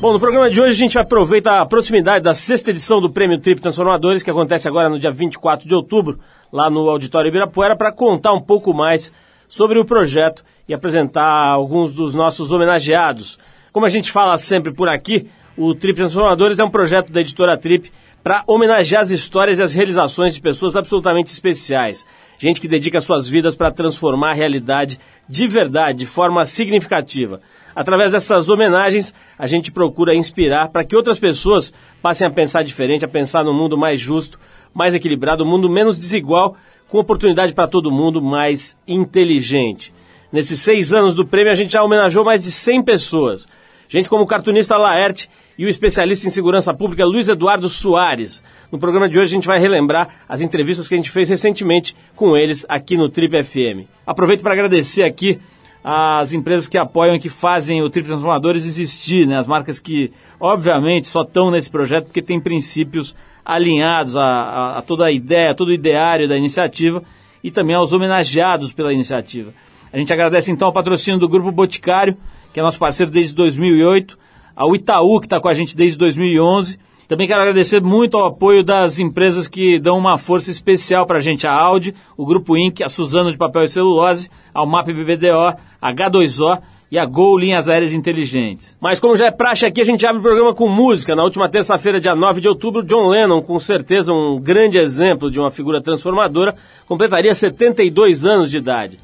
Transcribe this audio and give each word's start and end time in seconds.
Bom, 0.00 0.12
no 0.12 0.20
programa 0.20 0.48
de 0.48 0.60
hoje 0.60 0.70
a 0.70 0.76
gente 0.76 0.96
aproveita 0.96 1.60
a 1.60 1.66
proximidade 1.66 2.22
da 2.22 2.32
sexta 2.32 2.70
edição 2.70 3.00
do 3.00 3.10
Prêmio 3.10 3.36
Trip 3.40 3.60
Transformadores, 3.60 4.22
que 4.22 4.30
acontece 4.30 4.68
agora 4.68 4.88
no 4.88 4.96
dia 4.96 5.10
24 5.10 5.66
de 5.66 5.74
outubro, 5.74 6.20
lá 6.52 6.70
no 6.70 6.88
Auditório 6.88 7.28
Ibirapuera, 7.28 7.74
para 7.74 7.90
contar 7.90 8.32
um 8.32 8.40
pouco 8.40 8.72
mais 8.72 9.12
sobre 9.48 9.76
o 9.76 9.84
projeto 9.84 10.44
e 10.68 10.72
apresentar 10.72 11.48
alguns 11.48 11.94
dos 11.94 12.14
nossos 12.14 12.52
homenageados. 12.52 13.40
Como 13.72 13.86
a 13.86 13.88
gente 13.88 14.12
fala 14.12 14.38
sempre 14.38 14.72
por 14.72 14.88
aqui, 14.88 15.28
o 15.56 15.74
Trip 15.74 15.96
Transformadores 15.96 16.60
é 16.60 16.64
um 16.64 16.70
projeto 16.70 17.10
da 17.10 17.20
editora 17.20 17.58
Trip 17.58 17.90
para 18.22 18.44
homenagear 18.46 19.02
as 19.02 19.10
histórias 19.10 19.58
e 19.58 19.62
as 19.62 19.72
realizações 19.72 20.32
de 20.32 20.40
pessoas 20.40 20.76
absolutamente 20.76 21.32
especiais. 21.32 22.06
Gente 22.38 22.60
que 22.60 22.68
dedica 22.68 23.00
suas 23.00 23.28
vidas 23.28 23.56
para 23.56 23.72
transformar 23.72 24.30
a 24.30 24.34
realidade 24.34 24.96
de 25.28 25.48
verdade, 25.48 25.98
de 25.98 26.06
forma 26.06 26.46
significativa. 26.46 27.40
Através 27.78 28.10
dessas 28.10 28.48
homenagens, 28.48 29.14
a 29.38 29.46
gente 29.46 29.70
procura 29.70 30.12
inspirar 30.12 30.68
para 30.68 30.82
que 30.82 30.96
outras 30.96 31.16
pessoas 31.16 31.72
passem 32.02 32.26
a 32.26 32.30
pensar 32.30 32.64
diferente, 32.64 33.04
a 33.04 33.08
pensar 33.08 33.44
num 33.44 33.54
mundo 33.54 33.78
mais 33.78 34.00
justo, 34.00 34.36
mais 34.74 34.96
equilibrado, 34.96 35.44
um 35.44 35.46
mundo 35.46 35.70
menos 35.70 35.96
desigual, 35.96 36.56
com 36.88 36.98
oportunidade 36.98 37.54
para 37.54 37.68
todo 37.68 37.92
mundo, 37.92 38.20
mais 38.20 38.76
inteligente. 38.88 39.94
Nesses 40.32 40.58
seis 40.58 40.92
anos 40.92 41.14
do 41.14 41.24
prêmio, 41.24 41.52
a 41.52 41.54
gente 41.54 41.70
já 41.70 41.80
homenageou 41.80 42.24
mais 42.24 42.42
de 42.42 42.50
100 42.50 42.82
pessoas. 42.82 43.46
Gente 43.88 44.10
como 44.10 44.24
o 44.24 44.26
cartunista 44.26 44.76
Laerte 44.76 45.30
e 45.56 45.64
o 45.64 45.68
especialista 45.68 46.26
em 46.26 46.30
segurança 46.30 46.74
pública 46.74 47.06
Luiz 47.06 47.28
Eduardo 47.28 47.68
Soares. 47.68 48.42
No 48.72 48.80
programa 48.80 49.08
de 49.08 49.20
hoje 49.20 49.30
a 49.30 49.36
gente 49.36 49.46
vai 49.46 49.60
relembrar 49.60 50.24
as 50.28 50.40
entrevistas 50.40 50.88
que 50.88 50.94
a 50.94 50.96
gente 50.96 51.10
fez 51.10 51.28
recentemente 51.28 51.94
com 52.16 52.36
eles 52.36 52.66
aqui 52.68 52.96
no 52.96 53.08
Trip 53.08 53.44
FM. 53.44 53.88
Aproveito 54.04 54.42
para 54.42 54.54
agradecer 54.54 55.04
aqui 55.04 55.38
as 55.82 56.32
empresas 56.32 56.68
que 56.68 56.76
apoiam 56.76 57.14
e 57.14 57.20
que 57.20 57.28
fazem 57.28 57.82
o 57.82 57.88
Trip 57.88 58.06
Transformadores 58.06 58.66
existir, 58.66 59.26
né? 59.26 59.38
As 59.38 59.46
marcas 59.46 59.78
que, 59.78 60.10
obviamente, 60.40 61.06
só 61.06 61.22
estão 61.22 61.50
nesse 61.50 61.70
projeto 61.70 62.06
porque 62.06 62.20
têm 62.20 62.40
princípios 62.40 63.14
alinhados 63.44 64.16
a, 64.16 64.22
a, 64.22 64.78
a, 64.78 64.82
toda 64.82 65.06
a 65.06 65.12
ideia, 65.12 65.54
todo 65.54 65.68
o 65.68 65.72
ideário 65.72 66.28
da 66.28 66.36
iniciativa 66.36 67.02
e 67.42 67.50
também 67.50 67.74
aos 67.74 67.92
homenageados 67.92 68.72
pela 68.72 68.92
iniciativa. 68.92 69.54
A 69.92 69.98
gente 69.98 70.12
agradece 70.12 70.52
então 70.52 70.66
ao 70.66 70.72
patrocínio 70.72 71.18
do 71.18 71.28
Grupo 71.28 71.50
Boticário, 71.50 72.16
que 72.52 72.60
é 72.60 72.62
nosso 72.62 72.78
parceiro 72.78 73.10
desde 73.10 73.34
2008, 73.34 74.18
ao 74.54 74.74
Itaú, 74.74 75.20
que 75.20 75.26
está 75.26 75.40
com 75.40 75.48
a 75.48 75.54
gente 75.54 75.76
desde 75.76 75.96
2011, 75.96 76.78
também 77.08 77.26
quero 77.26 77.40
agradecer 77.40 77.82
muito 77.82 78.18
ao 78.18 78.26
apoio 78.26 78.62
das 78.62 78.98
empresas 78.98 79.48
que 79.48 79.80
dão 79.80 79.96
uma 79.96 80.18
força 80.18 80.50
especial 80.50 81.06
para 81.06 81.16
a 81.16 81.20
gente, 81.22 81.46
a 81.46 81.52
Audi, 81.52 81.94
o 82.18 82.26
Grupo 82.26 82.54
Inc., 82.54 82.82
a 82.82 82.88
Suzano 82.90 83.32
de 83.32 83.38
Papel 83.38 83.62
e 83.62 83.68
Celulose, 83.68 84.30
ao 84.52 84.66
MAP 84.66 84.88
BBDO, 84.88 85.54
H2O 85.82 86.60
e 86.92 86.98
a 86.98 87.06
Gol 87.06 87.38
Linhas 87.38 87.66
Aéreas 87.66 87.94
Inteligentes. 87.94 88.76
Mas 88.78 89.00
como 89.00 89.16
já 89.16 89.26
é 89.26 89.30
praxe 89.30 89.64
aqui, 89.64 89.80
a 89.80 89.84
gente 89.84 90.06
abre 90.06 90.18
o 90.18 90.22
programa 90.22 90.54
com 90.54 90.68
música. 90.68 91.16
Na 91.16 91.24
última 91.24 91.48
terça-feira, 91.48 91.98
dia 91.98 92.14
9 92.14 92.42
de 92.42 92.48
outubro, 92.48 92.82
John 92.82 93.08
Lennon, 93.08 93.40
com 93.40 93.58
certeza 93.58 94.12
um 94.12 94.38
grande 94.38 94.76
exemplo 94.76 95.30
de 95.30 95.40
uma 95.40 95.50
figura 95.50 95.80
transformadora, 95.80 96.54
completaria 96.86 97.34
72 97.34 98.26
anos 98.26 98.50
de 98.50 98.58
idade 98.58 98.98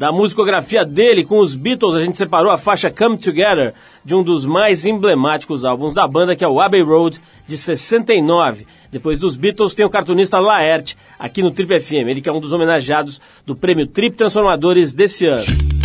da 0.00 0.10
musicografia 0.10 0.82
dele 0.82 1.26
com 1.26 1.40
os 1.40 1.54
Beatles, 1.54 1.94
a 1.94 2.02
gente 2.02 2.16
separou 2.16 2.50
a 2.50 2.56
faixa 2.56 2.90
Come 2.90 3.18
Together 3.18 3.74
de 4.02 4.14
um 4.14 4.22
dos 4.22 4.46
mais 4.46 4.86
emblemáticos 4.86 5.62
álbuns 5.62 5.92
da 5.92 6.08
banda, 6.08 6.34
que 6.34 6.42
é 6.42 6.48
o 6.48 6.58
Abbey 6.58 6.80
Road, 6.80 7.20
de 7.46 7.54
69. 7.54 8.66
Depois 8.90 9.18
dos 9.18 9.36
Beatles 9.36 9.74
tem 9.74 9.84
o 9.84 9.90
cartunista 9.90 10.40
Laerte, 10.40 10.96
aqui 11.18 11.42
no 11.42 11.50
Trip 11.50 11.78
FM, 11.78 12.08
ele 12.08 12.22
que 12.22 12.30
é 12.30 12.32
um 12.32 12.40
dos 12.40 12.50
homenageados 12.50 13.20
do 13.44 13.54
prêmio 13.54 13.86
Trip 13.86 14.16
Transformadores 14.16 14.94
desse 14.94 15.26
ano. 15.26 15.79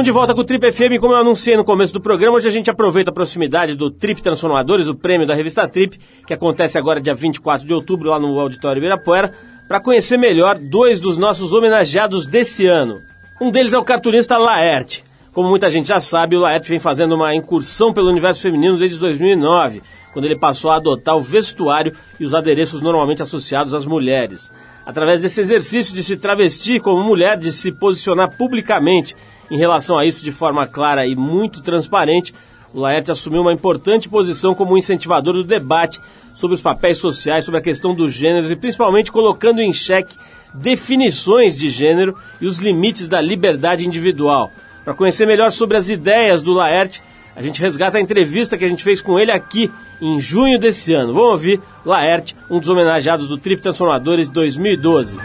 Estamos 0.00 0.14
de 0.14 0.18
volta 0.18 0.34
com 0.34 0.40
o 0.40 0.44
Trip 0.44 0.72
FM, 0.72 0.98
como 0.98 1.12
eu 1.12 1.18
anunciei 1.18 1.58
no 1.58 1.62
começo 1.62 1.92
do 1.92 2.00
programa, 2.00 2.34
hoje 2.34 2.48
a 2.48 2.50
gente 2.50 2.70
aproveita 2.70 3.10
a 3.10 3.12
proximidade 3.12 3.74
do 3.74 3.90
Trip 3.90 4.22
Transformadores, 4.22 4.86
o 4.86 4.94
prêmio 4.94 5.26
da 5.26 5.34
revista 5.34 5.68
Trip, 5.68 6.00
que 6.26 6.32
acontece 6.32 6.78
agora 6.78 7.02
dia 7.02 7.14
24 7.14 7.66
de 7.66 7.74
outubro 7.74 8.08
lá 8.08 8.18
no 8.18 8.40
Auditório 8.40 8.80
Ibirapuera, 8.80 9.30
para 9.68 9.78
conhecer 9.78 10.16
melhor 10.16 10.58
dois 10.58 10.98
dos 10.98 11.18
nossos 11.18 11.52
homenageados 11.52 12.24
desse 12.24 12.66
ano. 12.66 12.96
Um 13.38 13.50
deles 13.50 13.74
é 13.74 13.78
o 13.78 13.84
cartunista 13.84 14.38
Laerte. 14.38 15.04
Como 15.34 15.50
muita 15.50 15.68
gente 15.68 15.88
já 15.88 16.00
sabe, 16.00 16.34
o 16.34 16.40
Laerte 16.40 16.70
vem 16.70 16.78
fazendo 16.78 17.14
uma 17.14 17.34
incursão 17.34 17.92
pelo 17.92 18.08
universo 18.08 18.40
feminino 18.40 18.78
desde 18.78 18.98
2009, 18.98 19.82
quando 20.14 20.24
ele 20.24 20.38
passou 20.38 20.70
a 20.70 20.76
adotar 20.76 21.14
o 21.14 21.20
vestuário 21.20 21.92
e 22.18 22.24
os 22.24 22.32
adereços 22.32 22.80
normalmente 22.80 23.22
associados 23.22 23.74
às 23.74 23.84
mulheres. 23.84 24.50
Através 24.86 25.20
desse 25.20 25.42
exercício 25.42 25.94
de 25.94 26.02
se 26.02 26.16
travestir 26.16 26.80
como 26.80 27.04
mulher, 27.04 27.36
de 27.36 27.52
se 27.52 27.70
posicionar 27.70 28.34
publicamente 28.34 29.14
em 29.50 29.58
relação 29.58 29.98
a 29.98 30.06
isso 30.06 30.22
de 30.22 30.30
forma 30.30 30.66
clara 30.66 31.06
e 31.06 31.16
muito 31.16 31.60
transparente, 31.60 32.32
o 32.72 32.80
Laerte 32.80 33.10
assumiu 33.10 33.42
uma 33.42 33.52
importante 33.52 34.08
posição 34.08 34.54
como 34.54 34.78
incentivador 34.78 35.34
do 35.34 35.44
debate 35.44 36.00
sobre 36.34 36.54
os 36.54 36.60
papéis 36.60 36.98
sociais, 36.98 37.44
sobre 37.44 37.58
a 37.58 37.62
questão 37.62 37.94
dos 37.94 38.12
gêneros 38.12 38.50
e 38.50 38.56
principalmente 38.56 39.10
colocando 39.10 39.60
em 39.60 39.72
xeque 39.72 40.16
definições 40.54 41.56
de 41.56 41.68
gênero 41.68 42.16
e 42.40 42.46
os 42.46 42.58
limites 42.58 43.08
da 43.08 43.20
liberdade 43.20 43.86
individual. 43.86 44.50
Para 44.84 44.94
conhecer 44.94 45.26
melhor 45.26 45.50
sobre 45.50 45.76
as 45.76 45.88
ideias 45.88 46.42
do 46.42 46.52
Laerte, 46.52 47.02
a 47.34 47.42
gente 47.42 47.60
resgata 47.60 47.98
a 47.98 48.00
entrevista 48.00 48.56
que 48.56 48.64
a 48.64 48.68
gente 48.68 48.84
fez 48.84 49.00
com 49.00 49.18
ele 49.18 49.30
aqui 49.30 49.70
em 50.00 50.20
junho 50.20 50.58
desse 50.58 50.94
ano. 50.94 51.12
Vamos 51.12 51.30
ouvir 51.30 51.60
Laerte, 51.84 52.34
um 52.48 52.58
dos 52.58 52.68
homenageados 52.68 53.28
do 53.28 53.38
Trip 53.38 53.60
Transformadores 53.60 54.30
2012. 54.30 55.16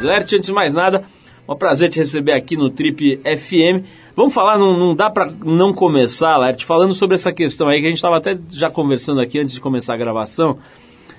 Laerte, 0.00 0.36
antes 0.36 0.46
de 0.46 0.52
mais 0.52 0.72
nada, 0.72 1.04
um 1.48 1.56
prazer 1.56 1.90
te 1.90 1.98
receber 1.98 2.32
aqui 2.32 2.56
no 2.56 2.70
Trip 2.70 3.18
FM. 3.18 3.84
Vamos 4.14 4.34
falar, 4.34 4.58
não, 4.58 4.76
não 4.76 4.94
dá 4.94 5.10
para 5.10 5.30
não 5.44 5.72
começar, 5.72 6.36
Laerte, 6.36 6.64
falando 6.64 6.94
sobre 6.94 7.14
essa 7.14 7.32
questão 7.32 7.68
aí 7.68 7.80
que 7.80 7.86
a 7.86 7.90
gente 7.90 7.98
estava 7.98 8.16
até 8.16 8.38
já 8.50 8.70
conversando 8.70 9.20
aqui 9.20 9.38
antes 9.38 9.54
de 9.54 9.60
começar 9.60 9.94
a 9.94 9.96
gravação, 9.96 10.58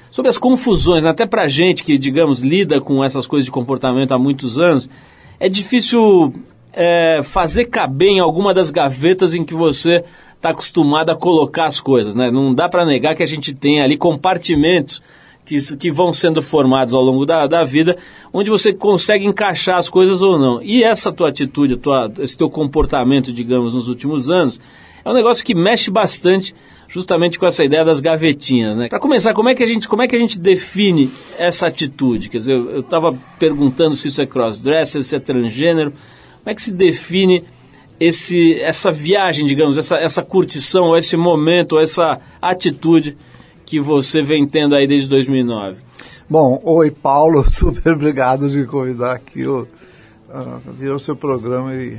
sobre 0.09 0.29
as 0.29 0.37
confusões, 0.37 1.03
né? 1.03 1.09
até 1.09 1.25
para 1.25 1.47
gente 1.47 1.83
que, 1.83 1.97
digamos, 1.97 2.41
lida 2.41 2.81
com 2.81 3.03
essas 3.03 3.27
coisas 3.27 3.45
de 3.45 3.51
comportamento 3.51 4.13
há 4.13 4.19
muitos 4.19 4.57
anos, 4.57 4.89
é 5.39 5.47
difícil 5.47 6.33
é, 6.73 7.21
fazer 7.23 7.65
caber 7.65 8.09
em 8.09 8.19
alguma 8.19 8.53
das 8.53 8.69
gavetas 8.69 9.33
em 9.33 9.45
que 9.45 9.53
você 9.53 10.03
está 10.35 10.49
acostumado 10.49 11.09
a 11.09 11.15
colocar 11.15 11.65
as 11.65 11.79
coisas, 11.79 12.15
né? 12.15 12.29
Não 12.31 12.53
dá 12.53 12.69
para 12.69 12.85
negar 12.85 13.15
que 13.15 13.23
a 13.23 13.27
gente 13.27 13.53
tem 13.53 13.81
ali 13.81 13.97
compartimentos 13.97 15.01
que, 15.47 15.77
que 15.77 15.89
vão 15.89 16.11
sendo 16.11 16.41
formados 16.41 16.93
ao 16.93 17.01
longo 17.01 17.25
da, 17.25 17.47
da 17.47 17.63
vida, 17.63 17.97
onde 18.33 18.49
você 18.49 18.73
consegue 18.73 19.25
encaixar 19.25 19.77
as 19.77 19.87
coisas 19.87 20.21
ou 20.21 20.37
não. 20.37 20.61
E 20.61 20.83
essa 20.83 21.11
tua 21.11 21.29
atitude, 21.29 21.77
tua, 21.77 22.11
esse 22.19 22.37
teu 22.37 22.49
comportamento, 22.49 23.31
digamos, 23.31 23.73
nos 23.73 23.87
últimos 23.87 24.29
anos, 24.29 24.59
é 25.03 25.09
um 25.09 25.13
negócio 25.13 25.45
que 25.45 25.55
mexe 25.55 25.89
bastante 25.89 26.53
justamente 26.89 27.39
com 27.39 27.45
essa 27.45 27.63
ideia 27.63 27.83
das 27.83 27.99
gavetinhas, 27.99 28.77
né? 28.77 28.87
Para 28.89 28.99
começar, 28.99 29.33
como 29.33 29.49
é 29.49 29.55
que 29.55 29.63
a 29.63 29.65
gente, 29.65 29.87
como 29.87 30.01
é 30.01 30.07
que 30.07 30.15
a 30.15 30.19
gente 30.19 30.39
define 30.39 31.09
essa 31.37 31.67
atitude? 31.67 32.29
Quer 32.29 32.37
dizer, 32.37 32.53
eu 32.53 32.79
estava 32.79 33.17
perguntando 33.39 33.95
se 33.95 34.07
isso 34.07 34.21
é 34.21 34.25
crossdresser, 34.25 35.03
se 35.03 35.15
é 35.15 35.19
transgênero. 35.19 35.91
Como 35.91 36.51
é 36.51 36.55
que 36.55 36.61
se 36.61 36.71
define 36.71 37.43
esse, 37.99 38.59
essa 38.61 38.91
viagem, 38.91 39.45
digamos, 39.45 39.77
essa, 39.77 39.97
essa 39.97 40.21
curtição, 40.21 40.95
esse 40.95 41.17
momento, 41.17 41.77
essa 41.77 42.19
atitude 42.41 43.17
que 43.67 43.81
você 43.81 44.23
vem 44.23 44.47
tendo 44.47 44.73
aí 44.73 44.87
desde 44.87 45.09
2009? 45.09 45.75
Bom, 46.29 46.61
oi 46.63 46.89
Paulo, 46.89 47.43
super 47.51 47.93
obrigado 47.93 48.49
de 48.49 48.65
convidar 48.65 49.11
aqui 49.11 49.45
o, 49.45 49.67
vir 50.77 50.89
ao 50.89 50.97
seu 50.97 51.17
programa 51.17 51.75
e 51.75 51.97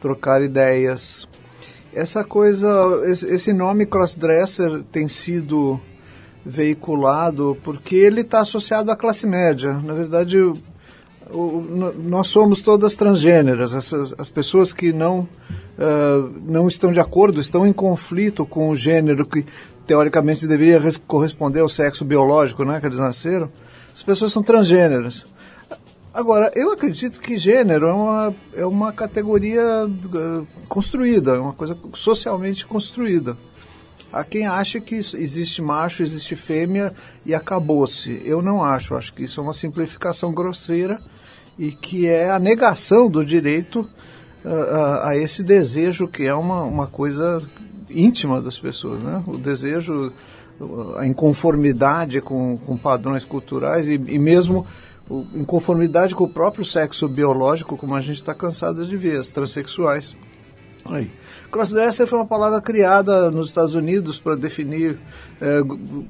trocar 0.00 0.42
ideias. 0.42 1.28
Essa 1.92 2.24
coisa, 2.24 2.70
esse 3.06 3.52
nome 3.52 3.84
crossdresser 3.84 4.82
tem 4.90 5.08
sido 5.08 5.78
veiculado 6.44 7.54
porque 7.62 7.94
ele 7.94 8.22
está 8.22 8.40
associado 8.40 8.90
à 8.90 8.96
classe 8.96 9.26
média. 9.26 9.74
Na 9.74 9.92
verdade, 9.92 10.38
o, 10.38 10.56
o, 11.30 11.92
nós 11.98 12.28
somos 12.28 12.62
todas 12.62 12.96
transgêneras. 12.96 13.74
Essas, 13.74 14.14
as 14.16 14.30
pessoas 14.30 14.72
que 14.72 14.90
não, 14.90 15.28
uh, 15.78 16.32
não 16.46 16.66
estão 16.66 16.90
de 16.90 16.98
acordo, 16.98 17.42
estão 17.42 17.66
em 17.66 17.74
conflito 17.74 18.46
com 18.46 18.70
o 18.70 18.74
gênero 18.74 19.26
que 19.26 19.44
teoricamente 19.86 20.46
deveria 20.46 20.80
corresponder 21.06 21.60
ao 21.60 21.68
sexo 21.68 22.04
biológico, 22.04 22.64
né, 22.64 22.80
que 22.80 22.86
eles 22.86 22.98
nasceram, 22.98 23.50
as 23.92 24.02
pessoas 24.02 24.32
são 24.32 24.42
transgêneras. 24.42 25.26
Agora, 26.14 26.52
eu 26.54 26.70
acredito 26.70 27.20
que 27.20 27.38
gênero 27.38 27.86
é 27.86 27.92
uma, 27.92 28.34
é 28.54 28.66
uma 28.66 28.92
categoria 28.92 29.86
uh, 29.86 30.46
construída, 30.68 31.36
é 31.36 31.38
uma 31.38 31.54
coisa 31.54 31.76
socialmente 31.94 32.66
construída. 32.66 33.34
Há 34.12 34.22
quem 34.22 34.46
acha 34.46 34.78
que 34.78 34.96
existe 34.96 35.62
macho, 35.62 36.02
existe 36.02 36.36
fêmea 36.36 36.92
e 37.24 37.34
acabou-se. 37.34 38.20
Eu 38.26 38.42
não 38.42 38.62
acho, 38.62 38.94
acho 38.94 39.14
que 39.14 39.24
isso 39.24 39.40
é 39.40 39.42
uma 39.42 39.54
simplificação 39.54 40.34
grosseira 40.34 41.00
e 41.58 41.72
que 41.72 42.06
é 42.06 42.30
a 42.30 42.38
negação 42.38 43.08
do 43.08 43.24
direito 43.24 43.88
uh, 44.44 44.48
a, 44.48 45.08
a 45.10 45.16
esse 45.16 45.42
desejo 45.42 46.06
que 46.06 46.26
é 46.26 46.34
uma, 46.34 46.62
uma 46.62 46.86
coisa 46.86 47.42
íntima 47.94 48.40
das 48.40 48.58
pessoas, 48.58 49.02
né? 49.02 49.22
O 49.26 49.36
desejo, 49.36 50.12
a 50.96 51.06
inconformidade 51.06 52.20
com, 52.20 52.56
com 52.58 52.76
padrões 52.76 53.24
culturais 53.24 53.88
e, 53.88 53.94
e 53.94 54.18
mesmo 54.18 54.66
inconformidade 55.34 56.14
com 56.14 56.24
o 56.24 56.28
próprio 56.28 56.64
sexo 56.64 57.08
biológico, 57.08 57.76
como 57.76 57.94
a 57.94 58.00
gente 58.00 58.16
está 58.16 58.34
cansado 58.34 58.86
de 58.86 58.96
ver, 58.96 59.18
as 59.18 59.30
transexuais. 59.30 60.16
Aí. 60.84 61.10
Crossdresser 61.50 62.06
foi 62.06 62.18
uma 62.18 62.26
palavra 62.26 62.60
criada 62.60 63.30
nos 63.30 63.48
Estados 63.48 63.74
Unidos 63.74 64.18
para 64.18 64.34
definir 64.34 64.98
é, 65.40 65.60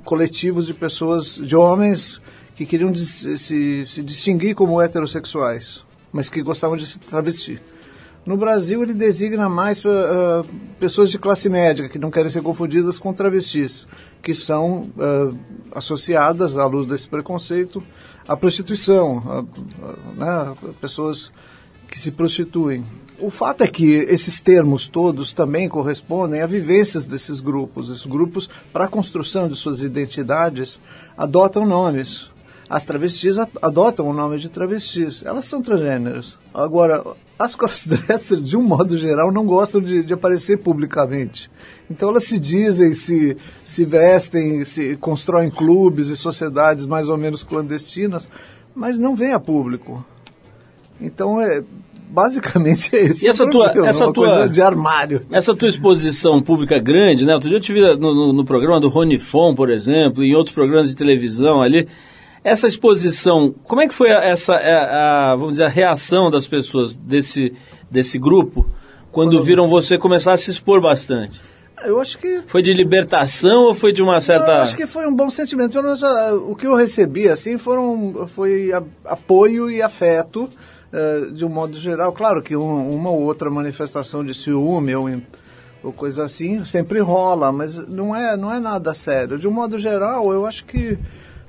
coletivos 0.04 0.66
de 0.66 0.74
pessoas, 0.74 1.34
de 1.34 1.56
homens 1.56 2.20
que 2.54 2.64
queriam 2.64 2.94
se, 2.94 3.36
se 3.86 4.02
distinguir 4.02 4.54
como 4.54 4.80
heterossexuais, 4.80 5.84
mas 6.12 6.28
que 6.28 6.42
gostavam 6.42 6.76
de 6.76 6.86
se 6.86 6.98
travestir. 6.98 7.60
No 8.24 8.36
Brasil, 8.36 8.82
ele 8.82 8.94
designa 8.94 9.48
mais 9.48 9.84
uh, 9.84 10.46
pessoas 10.78 11.10
de 11.10 11.18
classe 11.18 11.48
média, 11.48 11.88
que 11.88 11.98
não 11.98 12.10
querem 12.10 12.30
ser 12.30 12.40
confundidas 12.40 12.96
com 12.96 13.12
travestis, 13.12 13.86
que 14.22 14.32
são 14.32 14.90
uh, 14.96 15.36
associadas, 15.72 16.56
à 16.56 16.64
luz 16.64 16.86
desse 16.86 17.08
preconceito, 17.08 17.82
à 18.28 18.36
prostituição, 18.36 19.22
a, 19.26 20.22
a, 20.22 20.50
né, 20.52 20.56
pessoas 20.80 21.32
que 21.88 21.98
se 21.98 22.12
prostituem. 22.12 22.84
O 23.18 23.28
fato 23.28 23.64
é 23.64 23.66
que 23.66 23.92
esses 23.92 24.40
termos 24.40 24.88
todos 24.88 25.32
também 25.32 25.68
correspondem 25.68 26.42
a 26.42 26.46
vivências 26.46 27.08
desses 27.08 27.40
grupos. 27.40 27.88
Esses 27.88 28.06
grupos, 28.06 28.48
para 28.72 28.84
a 28.84 28.88
construção 28.88 29.48
de 29.48 29.56
suas 29.56 29.82
identidades, 29.82 30.80
adotam 31.16 31.66
nomes. 31.66 32.30
As 32.72 32.86
travestis 32.86 33.36
adotam 33.60 34.08
o 34.08 34.14
nome 34.14 34.38
de 34.38 34.48
travestis. 34.48 35.22
Elas 35.26 35.44
são 35.44 35.60
transgêneros. 35.60 36.38
Agora, 36.54 37.04
as 37.38 37.52
crossdressers, 37.54 38.48
de 38.48 38.56
um 38.56 38.62
modo 38.62 38.96
geral, 38.96 39.30
não 39.30 39.44
gostam 39.44 39.78
de, 39.78 40.02
de, 40.02 40.14
aparecer 40.14 40.56
publicamente. 40.56 41.50
Então 41.90 42.08
elas 42.08 42.24
se 42.24 42.38
dizem, 42.38 42.94
se, 42.94 43.36
se 43.62 43.84
vestem, 43.84 44.64
se 44.64 44.96
constroem 44.96 45.50
clubes 45.50 46.08
e 46.08 46.16
sociedades 46.16 46.86
mais 46.86 47.10
ou 47.10 47.18
menos 47.18 47.42
clandestinas, 47.42 48.26
mas 48.74 48.98
não 48.98 49.14
vêm 49.14 49.34
a 49.34 49.38
público. 49.38 50.02
Então 50.98 51.38
é 51.42 51.62
basicamente 52.08 52.96
é 52.96 53.04
isso. 53.04 53.26
E 53.26 53.28
essa 53.28 53.46
tua, 53.50 53.70
essa 53.86 54.06
uma 54.06 54.14
tua 54.14 54.26
coisa 54.26 54.48
de 54.48 54.62
armário. 54.62 55.26
Essa 55.30 55.54
tua 55.54 55.68
exposição 55.68 56.40
pública 56.40 56.78
grande, 56.78 57.26
né? 57.26 57.34
Outro 57.34 57.50
dia 57.50 57.58
eu 57.58 57.62
tive 57.62 57.82
no, 57.96 58.14
no, 58.14 58.32
no 58.32 58.44
programa 58.46 58.80
do 58.80 58.88
Rony 58.88 59.18
Fon, 59.18 59.54
por 59.54 59.68
exemplo, 59.68 60.24
em 60.24 60.34
outros 60.34 60.54
programas 60.54 60.88
de 60.88 60.96
televisão 60.96 61.60
ali. 61.60 61.86
Essa 62.44 62.66
exposição, 62.66 63.54
como 63.64 63.82
é 63.82 63.88
que 63.88 63.94
foi 63.94 64.10
essa, 64.10 64.54
a, 64.54 64.60
é, 64.60 64.74
a, 64.74 65.36
vamos 65.36 65.52
dizer, 65.52 65.64
a 65.64 65.68
reação 65.68 66.30
das 66.30 66.46
pessoas 66.46 66.96
desse, 66.96 67.54
desse 67.90 68.18
grupo 68.18 68.68
quando, 69.12 69.30
quando 69.30 69.42
viram 69.44 69.68
você 69.68 69.96
começar 69.96 70.32
a 70.32 70.36
se 70.36 70.50
expor 70.50 70.80
bastante? 70.80 71.40
Eu 71.84 72.00
acho 72.00 72.18
que... 72.18 72.42
Foi 72.46 72.62
de 72.62 72.72
libertação 72.72 73.64
ou 73.64 73.74
foi 73.74 73.92
de 73.92 74.02
uma 74.02 74.20
certa... 74.20 74.52
Eu 74.52 74.62
acho 74.62 74.76
que 74.76 74.86
foi 74.86 75.06
um 75.06 75.14
bom 75.14 75.28
sentimento. 75.28 75.72
Pelo 75.72 75.84
menos 75.84 76.02
o 76.02 76.54
que 76.54 76.66
eu 76.66 76.74
recebi, 76.74 77.28
assim, 77.28 77.58
foram, 77.58 78.26
foi 78.28 78.72
a, 78.72 78.82
apoio 79.04 79.70
e 79.70 79.82
afeto, 79.82 80.48
uh, 80.92 81.32
de 81.32 81.44
um 81.44 81.48
modo 81.48 81.76
geral. 81.76 82.12
Claro 82.12 82.42
que 82.42 82.56
um, 82.56 82.94
uma 82.94 83.10
ou 83.10 83.22
outra 83.22 83.50
manifestação 83.50 84.24
de 84.24 84.32
ciúme 84.32 84.94
ou, 84.94 85.10
ou 85.82 85.92
coisa 85.92 86.24
assim 86.24 86.64
sempre 86.64 87.00
rola, 87.00 87.50
mas 87.50 87.76
não 87.88 88.14
é, 88.14 88.36
não 88.36 88.52
é 88.52 88.60
nada 88.60 88.94
sério. 88.94 89.38
De 89.38 89.48
um 89.48 89.52
modo 89.52 89.76
geral, 89.76 90.32
eu 90.32 90.46
acho 90.46 90.64
que 90.64 90.96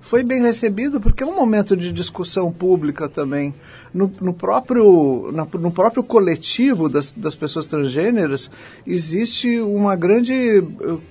foi 0.04 0.22
bem 0.22 0.42
recebido 0.42 1.00
porque 1.00 1.24
é 1.24 1.26
um 1.26 1.34
momento 1.34 1.78
de 1.78 1.92
discussão 1.92 2.52
pública 2.52 3.08
também. 3.08 3.56
No, 3.94 4.12
no 4.20 4.34
próprio, 4.34 5.32
na, 5.32 5.48
no 5.58 5.72
próprio 5.72 6.04
coletivo 6.04 6.90
das, 6.90 7.14
das 7.14 7.36
pessoas 7.36 7.68
transgêneras 7.68 8.52
existe 8.86 9.62
uma 9.62 9.96
grande 9.96 10.60
uh, 10.60 11.02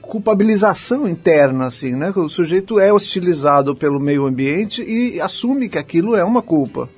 culpabilização 0.00 1.06
interna, 1.06 1.66
assim, 1.66 1.94
né? 1.94 2.10
O 2.16 2.30
sujeito 2.30 2.80
é 2.80 2.90
hostilizado 2.90 3.76
pelo 3.76 4.00
meio 4.00 4.24
ambiente 4.24 4.82
e 4.82 5.20
assume 5.20 5.68
que 5.68 5.76
aquilo 5.76 6.16
é 6.16 6.24
uma 6.24 6.40
culpa. 6.40 6.88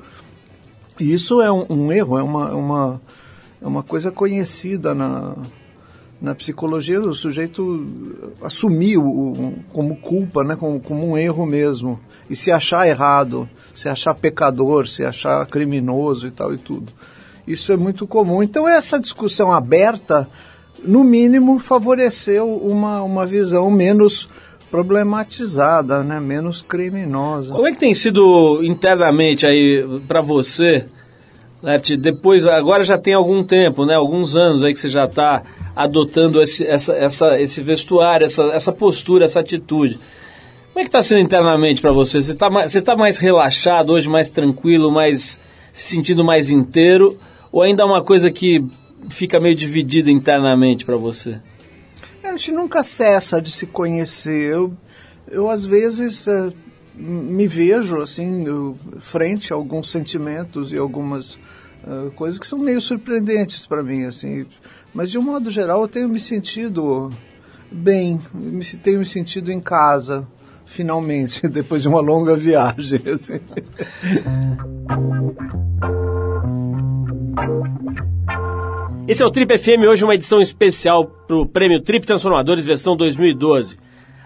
E 1.00 1.12
isso 1.12 1.40
é 1.42 1.50
um, 1.50 1.66
um 1.68 1.92
erro, 1.92 2.18
é 2.18 2.22
uma, 2.22 2.54
uma, 2.54 3.02
é 3.60 3.66
uma 3.66 3.82
coisa 3.82 4.12
conhecida 4.12 4.94
na, 4.94 5.34
na 6.20 6.34
psicologia, 6.34 7.00
o 7.00 7.14
sujeito 7.14 7.86
assumir 8.42 8.98
o, 8.98 9.54
como 9.72 9.96
culpa, 9.96 10.44
né, 10.44 10.54
como, 10.54 10.78
como 10.78 11.08
um 11.08 11.16
erro 11.16 11.46
mesmo, 11.46 11.98
e 12.28 12.36
se 12.36 12.52
achar 12.52 12.86
errado, 12.86 13.48
se 13.74 13.88
achar 13.88 14.14
pecador, 14.14 14.86
se 14.86 15.04
achar 15.04 15.46
criminoso 15.46 16.26
e 16.26 16.30
tal 16.30 16.52
e 16.52 16.58
tudo. 16.58 16.92
Isso 17.46 17.72
é 17.72 17.76
muito 17.76 18.06
comum. 18.06 18.42
Então 18.42 18.68
essa 18.68 19.00
discussão 19.00 19.50
aberta, 19.50 20.28
no 20.84 21.02
mínimo, 21.02 21.58
favoreceu 21.58 22.54
uma, 22.54 23.02
uma 23.02 23.26
visão 23.26 23.70
menos 23.70 24.28
problematizada, 24.70 26.04
né? 26.04 26.20
menos 26.20 26.62
criminosa. 26.62 27.52
Como 27.52 27.66
é 27.66 27.72
que 27.72 27.78
tem 27.78 27.92
sido 27.92 28.60
internamente 28.62 29.46
aí 29.46 30.00
para 30.06 30.20
você, 30.20 30.86
Lert, 31.62 31.96
depois, 31.96 32.46
agora 32.46 32.84
já 32.84 32.96
tem 32.96 33.12
algum 33.12 33.42
tempo, 33.42 33.84
né? 33.84 33.94
alguns 33.94 34.34
anos 34.34 34.62
aí 34.62 34.72
que 34.72 34.80
você 34.80 34.88
já 34.88 35.04
está 35.04 35.42
adotando 35.76 36.42
esse, 36.42 36.66
essa, 36.66 36.94
essa, 36.94 37.40
esse 37.40 37.62
vestuário, 37.62 38.24
essa, 38.24 38.42
essa 38.44 38.72
postura, 38.72 39.26
essa 39.26 39.40
atitude. 39.40 39.98
Como 40.68 40.78
é 40.78 40.82
que 40.82 40.88
está 40.88 41.02
sendo 41.02 41.20
internamente 41.20 41.80
para 41.80 41.92
você? 41.92 42.22
Você 42.22 42.32
está 42.32 42.48
você 42.48 42.80
tá 42.80 42.96
mais 42.96 43.18
relaxado 43.18 43.92
hoje, 43.92 44.08
mais 44.08 44.28
tranquilo, 44.28 44.90
mais 44.90 45.38
se 45.72 45.94
sentindo 45.94 46.24
mais 46.24 46.50
inteiro? 46.50 47.18
Ou 47.52 47.62
ainda 47.62 47.82
é 47.82 47.86
uma 47.86 48.02
coisa 48.02 48.30
que 48.30 48.64
fica 49.10 49.40
meio 49.40 49.54
dividida 49.54 50.10
internamente 50.10 50.84
para 50.84 50.96
você? 50.96 51.40
A 52.22 52.30
gente 52.30 52.52
nunca 52.52 52.82
cessa 52.82 53.40
de 53.40 53.50
se 53.50 53.66
conhecer. 53.66 54.52
Eu, 54.52 54.72
eu 55.28 55.50
às 55.50 55.66
vezes, 55.66 56.26
é, 56.28 56.52
me 57.00 57.46
vejo 57.46 58.00
assim, 58.00 58.44
frente 58.98 59.52
a 59.52 59.56
alguns 59.56 59.90
sentimentos 59.90 60.72
e 60.72 60.76
algumas 60.76 61.34
uh, 61.84 62.10
coisas 62.14 62.38
que 62.38 62.46
são 62.46 62.58
meio 62.58 62.80
surpreendentes 62.80 63.66
para 63.66 63.82
mim, 63.82 64.04
assim. 64.04 64.46
Mas 64.92 65.10
de 65.10 65.18
um 65.18 65.22
modo 65.22 65.50
geral, 65.50 65.82
eu 65.82 65.88
tenho 65.88 66.08
me 66.08 66.20
sentido 66.20 67.10
bem, 67.70 68.20
me, 68.34 68.64
tenho 68.64 68.98
me 68.98 69.06
sentido 69.06 69.50
em 69.50 69.60
casa, 69.60 70.26
finalmente, 70.66 71.46
depois 71.48 71.82
de 71.82 71.88
uma 71.88 72.00
longa 72.00 72.36
viagem. 72.36 73.00
Assim. 73.12 73.40
Esse 79.08 79.22
é 79.22 79.26
o 79.26 79.30
Trip 79.30 79.58
FM, 79.58 79.88
hoje 79.88 80.04
uma 80.04 80.14
edição 80.14 80.40
especial 80.40 81.04
para 81.04 81.36
o 81.36 81.46
Prêmio 81.46 81.82
Trip 81.82 82.06
Transformadores 82.06 82.64
versão 82.64 82.96
2012. 82.96 83.76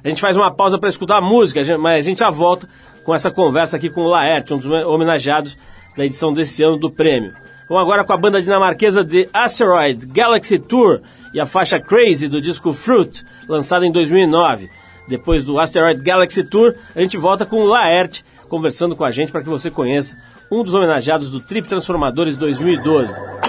A 0.04 0.08
gente 0.10 0.20
faz 0.20 0.36
uma 0.36 0.50
pausa 0.50 0.78
para 0.78 0.90
escutar 0.90 1.16
a 1.16 1.22
música, 1.22 1.62
mas 1.78 2.04
a 2.04 2.08
gente 2.08 2.18
já 2.18 2.28
volta 2.28 2.68
com 3.02 3.14
essa 3.14 3.30
conversa 3.30 3.78
aqui 3.78 3.88
com 3.88 4.02
o 4.02 4.06
Laerte, 4.06 4.52
um 4.52 4.58
dos 4.58 4.66
homenageados 4.84 5.56
da 5.96 6.04
edição 6.04 6.30
desse 6.30 6.62
ano 6.62 6.76
do 6.76 6.90
prêmio. 6.90 7.32
Vamos 7.66 7.82
agora 7.82 8.04
com 8.04 8.12
a 8.12 8.16
banda 8.18 8.42
dinamarquesa 8.42 9.02
de 9.02 9.26
Asteroid 9.32 10.06
Galaxy 10.08 10.58
Tour 10.58 11.00
e 11.32 11.40
a 11.40 11.46
faixa 11.46 11.80
Crazy 11.80 12.28
do 12.28 12.38
disco 12.38 12.74
Fruit, 12.74 13.24
lançada 13.48 13.86
em 13.86 13.90
2009. 13.90 14.68
Depois 15.08 15.42
do 15.42 15.58
Asteroid 15.58 16.02
Galaxy 16.02 16.44
Tour, 16.44 16.74
a 16.94 17.00
gente 17.00 17.16
volta 17.16 17.46
com 17.46 17.62
o 17.62 17.66
Laerte 17.66 18.22
conversando 18.46 18.94
com 18.94 19.04
a 19.04 19.10
gente 19.10 19.32
para 19.32 19.42
que 19.42 19.48
você 19.48 19.70
conheça 19.70 20.18
um 20.50 20.62
dos 20.62 20.74
homenageados 20.74 21.30
do 21.30 21.40
Trip 21.40 21.66
Transformadores 21.66 22.36
2012. 22.36 23.43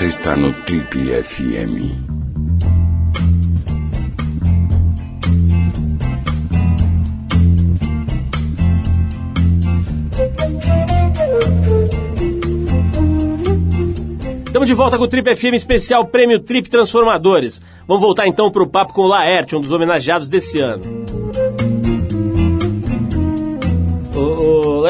Você 0.00 0.06
está 0.06 0.34
no 0.34 0.50
Trip 0.50 0.96
FM. 0.96 1.92
Estamos 14.46 14.66
de 14.66 14.72
volta 14.72 14.96
com 14.96 15.04
o 15.04 15.06
Trip 15.06 15.36
FM 15.36 15.52
especial 15.52 16.06
Prêmio 16.06 16.40
Trip 16.40 16.70
Transformadores. 16.70 17.60
Vamos 17.86 18.02
voltar 18.02 18.26
então 18.26 18.50
para 18.50 18.62
o 18.62 18.70
papo 18.70 18.94
com 18.94 19.02
o 19.02 19.06
Laerte, 19.06 19.54
um 19.54 19.60
dos 19.60 19.70
homenageados 19.70 20.30
desse 20.30 20.60
ano. 20.60 20.99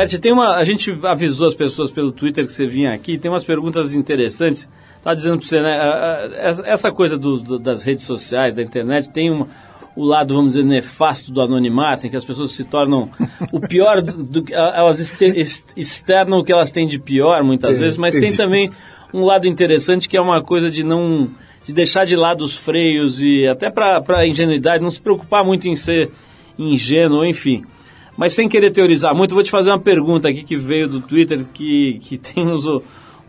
Laerte, 0.00 0.18
tem 0.18 0.32
uma, 0.32 0.56
a 0.56 0.64
gente 0.64 0.98
avisou 1.02 1.48
as 1.48 1.54
pessoas 1.54 1.90
pelo 1.90 2.10
Twitter 2.10 2.46
que 2.46 2.52
você 2.52 2.66
vinha 2.66 2.94
aqui, 2.94 3.18
tem 3.18 3.30
umas 3.30 3.44
perguntas 3.44 3.94
interessantes. 3.94 4.68
Tá 5.02 5.14
dizendo 5.14 5.38
para 5.38 5.46
você, 5.46 5.60
né? 5.60 6.62
Essa 6.66 6.90
coisa 6.90 7.18
do, 7.18 7.38
do, 7.38 7.58
das 7.58 7.82
redes 7.82 8.04
sociais, 8.04 8.54
da 8.54 8.62
internet, 8.62 9.10
tem 9.10 9.30
uma, 9.30 9.46
o 9.94 10.04
lado, 10.04 10.34
vamos 10.34 10.52
dizer, 10.52 10.64
nefasto 10.64 11.30
do 11.30 11.40
anonimato, 11.40 12.06
em 12.06 12.10
que 12.10 12.16
as 12.16 12.24
pessoas 12.24 12.52
se 12.52 12.64
tornam 12.64 13.10
o 13.52 13.60
pior, 13.60 14.00
do, 14.00 14.22
do 14.22 14.44
elas 14.54 15.00
externam 15.76 16.38
o 16.38 16.44
que 16.44 16.52
elas 16.52 16.70
têm 16.70 16.86
de 16.86 16.98
pior 16.98 17.42
muitas 17.42 17.78
vezes, 17.78 17.98
mas 17.98 18.14
tem 18.14 18.34
também 18.34 18.70
um 19.12 19.24
lado 19.24 19.46
interessante 19.46 20.08
que 20.08 20.16
é 20.16 20.20
uma 20.20 20.42
coisa 20.42 20.70
de 20.70 20.82
não 20.82 21.30
de 21.64 21.74
deixar 21.74 22.06
de 22.06 22.16
lado 22.16 22.42
os 22.42 22.56
freios 22.56 23.20
e 23.22 23.46
até 23.46 23.70
para 23.70 24.02
a 24.08 24.26
ingenuidade, 24.26 24.82
não 24.82 24.90
se 24.90 25.00
preocupar 25.00 25.44
muito 25.44 25.68
em 25.68 25.76
ser 25.76 26.10
ingênuo, 26.58 27.24
enfim. 27.24 27.62
Mas 28.20 28.34
sem 28.34 28.50
querer 28.50 28.70
teorizar 28.70 29.14
muito, 29.14 29.34
vou 29.34 29.42
te 29.42 29.50
fazer 29.50 29.70
uma 29.70 29.80
pergunta 29.80 30.28
aqui 30.28 30.42
que 30.42 30.54
veio 30.54 30.86
do 30.86 31.00
Twitter, 31.00 31.42
que, 31.54 31.98
que 32.02 32.18
tem 32.20 32.46
uns, 32.46 32.66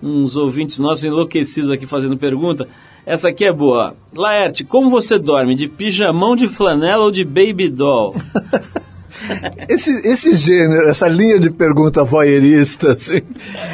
uns 0.03 0.35
ouvintes 0.35 0.79
nossos 0.79 1.05
enlouquecidos 1.05 1.71
aqui 1.71 1.87
fazendo 1.87 2.17
pergunta. 2.17 2.67
Essa 3.05 3.29
aqui 3.29 3.45
é 3.45 3.53
boa. 3.53 3.95
Laerte, 4.13 4.65
como 4.65 4.89
você 4.89 5.17
dorme? 5.17 5.55
De 5.55 5.69
pijamão 5.69 6.35
de 6.35 6.49
flanela 6.49 7.05
ou 7.05 7.09
de 7.09 7.23
baby 7.23 7.69
doll? 7.69 8.13
esse, 9.67 9.91
esse 10.07 10.33
gênero, 10.33 10.89
essa 10.89 11.07
linha 11.07 11.39
de 11.39 11.49
pergunta 11.49 12.03
voyeurista, 12.03 12.91
assim, 12.91 13.21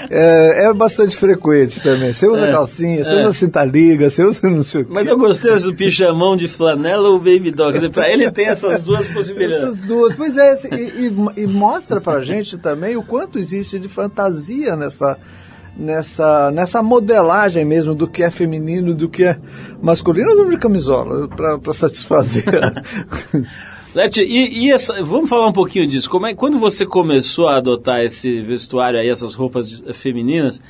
é, 0.09 0.65
é 0.65 0.73
bastante 0.73 1.15
frequente 1.17 1.81
também. 1.81 2.13
Você 2.13 2.27
usa 2.27 2.47
é, 2.47 2.51
calcinha, 2.51 3.03
você 3.03 3.15
é. 3.15 3.21
usa 3.21 3.33
cinta-liga, 3.33 4.09
você 4.09 4.23
usa 4.23 4.49
não 4.49 4.63
sei 4.63 4.81
o 4.81 4.85
quê. 4.85 4.91
Mas 4.93 5.07
eu 5.07 5.17
gostei 5.17 5.55
do 5.57 5.73
pijamão 5.73 6.37
de 6.37 6.47
flanela 6.47 7.09
ou 7.09 7.17
baby. 7.17 7.53
Quer 7.53 7.71
dizer, 7.71 7.89
pra 7.89 8.11
ele 8.11 8.29
tem 8.31 8.47
essas 8.47 8.81
duas 8.81 9.05
possibilidades. 9.07 9.63
Essas 9.63 9.79
duas. 9.79 10.15
Pois 10.15 10.37
é, 10.37 10.53
e, 10.71 11.07
e, 11.07 11.43
e 11.43 11.47
mostra 11.47 11.99
pra 11.99 12.19
gente 12.19 12.57
também 12.57 12.95
o 12.95 13.03
quanto 13.03 13.39
existe 13.39 13.79
de 13.79 13.87
fantasia 13.87 14.75
nessa 14.75 15.17
nessa, 15.77 16.49
nessa 16.51 16.81
modelagem 16.81 17.63
mesmo 17.63 17.93
do 17.93 18.07
que 18.07 18.23
é 18.23 18.31
feminino 18.31 18.95
do 18.95 19.07
que 19.07 19.23
é 19.23 19.37
masculino, 19.81 20.31
número 20.31 20.51
de 20.51 20.57
camisola, 20.57 21.27
para 21.27 21.73
satisfazer. 21.73 22.45
Leti, 23.97 24.21
e, 24.21 24.67
e 24.67 24.71
essa, 24.71 25.01
vamos 25.01 25.27
falar 25.27 25.47
um 25.47 25.53
pouquinho 25.53 25.87
disso. 25.87 26.07
Como 26.07 26.27
é, 26.27 26.35
quando 26.35 26.59
você 26.59 26.85
começou 26.85 27.47
a 27.47 27.57
adotar 27.57 28.01
esse 28.01 28.41
vestuário 28.41 28.99
aí, 28.99 29.09
essas 29.09 29.33
roupas 29.33 29.81
femininas, 29.95 30.61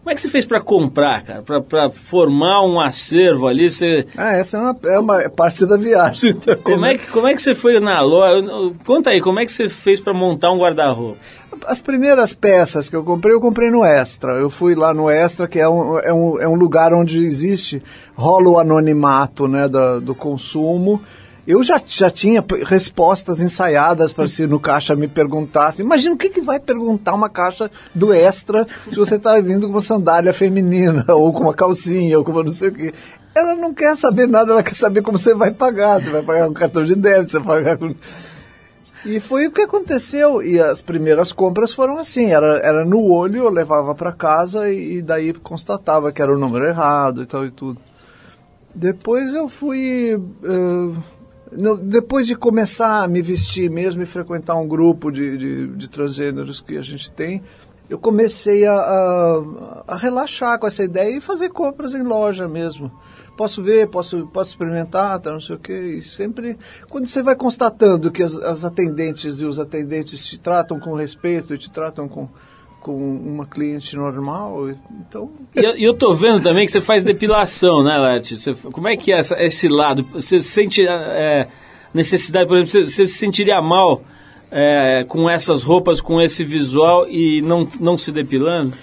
como 0.00 0.10
é 0.10 0.14
que 0.14 0.20
você 0.20 0.28
fez 0.28 0.44
para 0.44 0.60
comprar, 0.60 1.22
cara? 1.22 1.42
Para 1.42 1.88
formar 1.88 2.62
um 2.62 2.78
acervo 2.78 3.48
ali? 3.48 3.70
Você... 3.70 4.06
Ah, 4.14 4.34
essa 4.34 4.58
é 4.58 4.60
uma, 4.60 4.76
é 4.84 4.98
uma 4.98 5.30
parte 5.30 5.64
da 5.64 5.78
viagem 5.78 6.34
também. 6.36 6.62
Como 6.62 6.84
é, 6.84 6.92
né? 6.92 6.98
que, 6.98 7.06
como 7.06 7.26
é 7.26 7.32
que 7.32 7.40
você 7.40 7.54
foi 7.54 7.80
na 7.80 8.02
loja? 8.02 8.46
Conta 8.84 9.08
aí, 9.08 9.22
como 9.22 9.40
é 9.40 9.46
que 9.46 9.52
você 9.52 9.66
fez 9.66 9.98
para 9.98 10.12
montar 10.12 10.52
um 10.52 10.58
guarda-roupa? 10.58 11.16
As 11.66 11.80
primeiras 11.80 12.34
peças 12.34 12.90
que 12.90 12.96
eu 12.96 13.02
comprei, 13.02 13.34
eu 13.34 13.40
comprei 13.40 13.70
no 13.70 13.82
Extra. 13.82 14.32
Eu 14.32 14.50
fui 14.50 14.74
lá 14.74 14.92
no 14.92 15.08
Extra, 15.08 15.48
que 15.48 15.58
é 15.58 15.66
um, 15.66 15.98
é 16.00 16.12
um, 16.12 16.38
é 16.38 16.46
um 16.46 16.54
lugar 16.54 16.92
onde 16.92 17.24
existe, 17.24 17.82
rola 18.14 18.50
o 18.50 18.58
anonimato 18.58 19.48
né, 19.48 19.70
da, 19.70 20.00
do 20.00 20.14
consumo. 20.14 21.00
Eu 21.46 21.62
já, 21.62 21.80
já 21.86 22.10
tinha 22.10 22.42
respostas 22.64 23.42
ensaiadas 23.42 24.14
para 24.14 24.26
se 24.26 24.46
no 24.46 24.58
caixa 24.58 24.96
me 24.96 25.06
perguntasse. 25.06 25.82
Imagina 25.82 26.14
o 26.14 26.18
que, 26.18 26.30
que 26.30 26.40
vai 26.40 26.58
perguntar 26.58 27.14
uma 27.14 27.28
caixa 27.28 27.70
do 27.94 28.14
extra 28.14 28.66
se 28.88 28.96
você 28.96 29.16
está 29.16 29.38
vindo 29.40 29.66
com 29.66 29.74
uma 29.74 29.80
sandália 29.82 30.32
feminina, 30.32 31.04
ou 31.12 31.32
com 31.32 31.42
uma 31.42 31.54
calcinha, 31.54 32.18
ou 32.18 32.24
com 32.24 32.32
uma 32.32 32.44
não 32.44 32.52
sei 32.52 32.68
o 32.70 32.72
quê. 32.72 32.94
Ela 33.34 33.54
não 33.54 33.74
quer 33.74 33.94
saber 33.94 34.26
nada, 34.26 34.52
ela 34.52 34.62
quer 34.62 34.74
saber 34.74 35.02
como 35.02 35.18
você 35.18 35.34
vai 35.34 35.50
pagar. 35.50 36.00
Você 36.00 36.08
vai 36.08 36.22
pagar 36.22 36.46
com 36.46 36.54
cartão 36.54 36.82
de 36.82 36.94
débito, 36.94 37.32
você 37.32 37.38
vai 37.40 37.62
pagar 37.62 37.76
com. 37.76 37.94
E 39.04 39.20
foi 39.20 39.46
o 39.46 39.50
que 39.50 39.60
aconteceu. 39.60 40.42
E 40.42 40.58
as 40.58 40.80
primeiras 40.80 41.30
compras 41.30 41.74
foram 41.74 41.98
assim: 41.98 42.32
era, 42.32 42.58
era 42.60 42.84
no 42.86 43.02
olho, 43.02 43.44
eu 43.44 43.50
levava 43.50 43.94
para 43.94 44.12
casa 44.12 44.70
e, 44.70 44.98
e 44.98 45.02
daí 45.02 45.34
constatava 45.34 46.10
que 46.10 46.22
era 46.22 46.34
o 46.34 46.38
número 46.38 46.64
errado 46.64 47.22
e 47.22 47.26
tal 47.26 47.44
e 47.44 47.50
tudo. 47.50 47.78
Depois 48.74 49.34
eu 49.34 49.46
fui. 49.48 50.14
Uh, 50.14 50.96
no, 51.56 51.76
depois 51.76 52.26
de 52.26 52.34
começar 52.36 53.02
a 53.02 53.08
me 53.08 53.22
vestir 53.22 53.70
mesmo 53.70 54.02
e 54.02 54.06
frequentar 54.06 54.56
um 54.56 54.66
grupo 54.66 55.10
de, 55.10 55.36
de, 55.36 55.66
de 55.68 55.88
transgêneros 55.88 56.60
que 56.60 56.76
a 56.76 56.82
gente 56.82 57.10
tem, 57.10 57.42
eu 57.88 57.98
comecei 57.98 58.66
a, 58.66 58.74
a, 58.74 59.84
a, 59.88 59.96
relaxar 59.96 60.58
com 60.58 60.66
essa 60.66 60.82
ideia 60.82 61.16
e 61.16 61.20
fazer 61.20 61.50
compras 61.50 61.94
em 61.94 62.02
loja 62.02 62.48
mesmo. 62.48 62.90
Posso 63.36 63.62
ver, 63.62 63.88
posso, 63.88 64.26
posso 64.28 64.50
experimentar, 64.50 65.18
tá, 65.20 65.32
não 65.32 65.40
sei 65.40 65.56
o 65.56 65.58
quê. 65.58 65.96
E 65.98 66.02
sempre, 66.02 66.56
quando 66.88 67.06
você 67.06 67.22
vai 67.22 67.34
constatando 67.34 68.10
que 68.10 68.22
as, 68.22 68.36
as 68.36 68.64
atendentes 68.64 69.40
e 69.40 69.44
os 69.44 69.58
atendentes 69.58 70.24
te 70.24 70.38
tratam 70.38 70.78
com 70.78 70.94
respeito 70.94 71.54
e 71.54 71.58
te 71.58 71.70
tratam 71.70 72.08
com, 72.08 72.28
com 72.84 72.94
uma 72.94 73.46
cliente 73.46 73.96
normal. 73.96 74.68
Então. 74.68 75.30
E 75.56 75.82
eu, 75.82 75.94
tô 75.94 76.12
vendo 76.12 76.42
também 76.42 76.66
que 76.66 76.72
você 76.72 76.82
faz 76.82 77.02
depilação, 77.02 77.82
né, 77.82 77.96
Leti? 77.96 78.36
Você, 78.36 78.52
como 78.54 78.86
é 78.86 78.94
que 78.94 79.10
é 79.10 79.18
essa, 79.18 79.42
esse 79.42 79.68
lado? 79.68 80.06
Você 80.12 80.42
sente 80.42 80.86
é, 80.86 81.48
necessidade, 81.94 82.46
por 82.46 82.58
exemplo, 82.58 82.70
você, 82.70 82.84
você 82.84 83.06
se 83.06 83.14
sentiria 83.14 83.62
mal 83.62 84.02
é, 84.50 85.02
com 85.08 85.30
essas 85.30 85.62
roupas, 85.62 85.98
com 85.98 86.20
esse 86.20 86.44
visual 86.44 87.08
e 87.08 87.40
não, 87.40 87.66
não 87.80 87.96
se 87.96 88.12
depilando? 88.12 88.74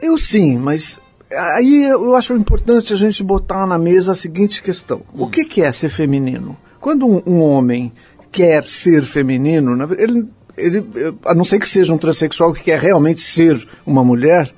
Eu 0.00 0.16
sim, 0.16 0.56
mas 0.56 1.00
aí 1.32 1.82
eu 1.90 2.14
acho 2.14 2.32
importante 2.32 2.92
a 2.92 2.96
gente 2.96 3.24
botar 3.24 3.66
na 3.66 3.76
mesa 3.76 4.12
a 4.12 4.14
seguinte 4.14 4.62
questão: 4.62 5.02
hum. 5.12 5.24
o 5.24 5.28
que, 5.28 5.44
que 5.44 5.62
é 5.62 5.72
ser 5.72 5.88
feminino? 5.88 6.56
Quando 6.80 7.08
um, 7.08 7.22
um 7.26 7.42
homem 7.42 7.92
quer 8.30 8.62
ser 8.68 9.02
feminino, 9.02 9.76
ele 9.98 10.28
ele, 10.56 10.84
a 11.24 11.34
não 11.34 11.44
ser 11.44 11.58
que 11.58 11.68
seja 11.68 11.92
um 11.92 11.98
transexual 11.98 12.52
que 12.52 12.62
quer 12.62 12.80
realmente 12.80 13.20
ser 13.20 13.66
uma 13.84 14.02
mulher, 14.02 14.50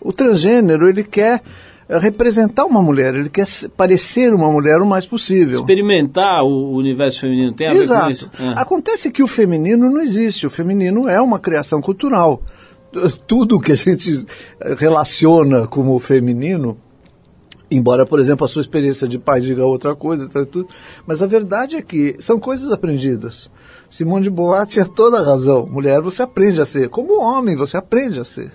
o 0.00 0.12
transgênero 0.12 0.88
ele 0.88 1.04
quer 1.04 1.42
eh, 1.88 1.98
representar 1.98 2.64
uma 2.64 2.80
mulher, 2.80 3.14
ele 3.14 3.28
quer 3.28 3.46
parecer 3.76 4.32
uma 4.32 4.50
mulher 4.50 4.80
o 4.80 4.86
mais 4.86 5.06
possível. 5.06 5.60
Experimentar 5.60 6.42
o 6.42 6.72
universo 6.72 7.20
feminino 7.20 7.52
tem 7.52 7.68
a 7.68 7.74
Exato. 7.74 8.00
ver 8.00 8.04
com 8.04 8.10
isso? 8.10 8.30
É. 8.40 8.60
Acontece 8.60 9.10
que 9.10 9.22
o 9.22 9.26
feminino 9.26 9.90
não 9.90 10.00
existe, 10.00 10.46
o 10.46 10.50
feminino 10.50 11.08
é 11.08 11.20
uma 11.20 11.38
criação 11.38 11.80
cultural. 11.80 12.42
Tudo 13.26 13.60
que 13.60 13.72
a 13.72 13.76
gente 13.76 14.24
relaciona 14.78 15.66
como 15.66 15.98
feminino, 15.98 16.78
embora, 17.70 18.04
por 18.04 18.18
exemplo, 18.18 18.44
a 18.44 18.48
sua 18.48 18.62
experiência 18.62 19.06
de 19.06 19.18
pai 19.18 19.40
diga 19.40 19.64
outra 19.64 19.94
coisa, 19.94 20.28
tudo, 20.28 20.66
mas 21.06 21.22
a 21.22 21.26
verdade 21.26 21.76
é 21.76 21.82
que 21.82 22.16
são 22.20 22.38
coisas 22.38 22.70
aprendidas. 22.70 23.50
Simone 23.92 24.24
de 24.24 24.30
Beauvoir 24.30 24.66
tinha 24.66 24.86
toda 24.86 25.18
a 25.18 25.22
razão. 25.22 25.66
Mulher 25.66 26.00
você 26.00 26.22
aprende 26.22 26.58
a 26.62 26.64
ser. 26.64 26.88
Como 26.88 27.20
homem 27.20 27.54
você 27.54 27.76
aprende 27.76 28.18
a 28.18 28.24
ser. 28.24 28.50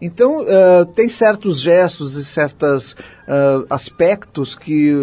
Então, 0.00 0.42
uh, 0.42 0.86
tem 0.94 1.08
certos 1.08 1.60
gestos 1.60 2.14
e 2.14 2.24
certos 2.24 2.92
uh, 2.92 3.66
aspectos 3.68 4.54
que 4.54 4.94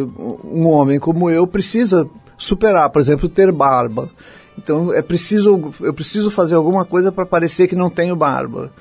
um 0.45 0.65
homem 0.67 0.97
como 0.97 1.29
eu 1.29 1.45
precisa 1.45 2.09
superar. 2.37 2.89
Por 2.89 3.01
exemplo, 3.01 3.27
ter 3.27 3.51
barba. 3.51 4.09
Então, 4.57 4.93
é 4.93 5.01
preciso, 5.01 5.73
eu 5.81 5.93
preciso 5.93 6.31
fazer 6.31 6.55
alguma 6.55 6.85
coisa 6.85 7.11
para 7.11 7.25
parecer 7.25 7.67
que 7.67 7.75
não 7.75 7.89
tenho 7.89 8.15
barba. 8.15 8.71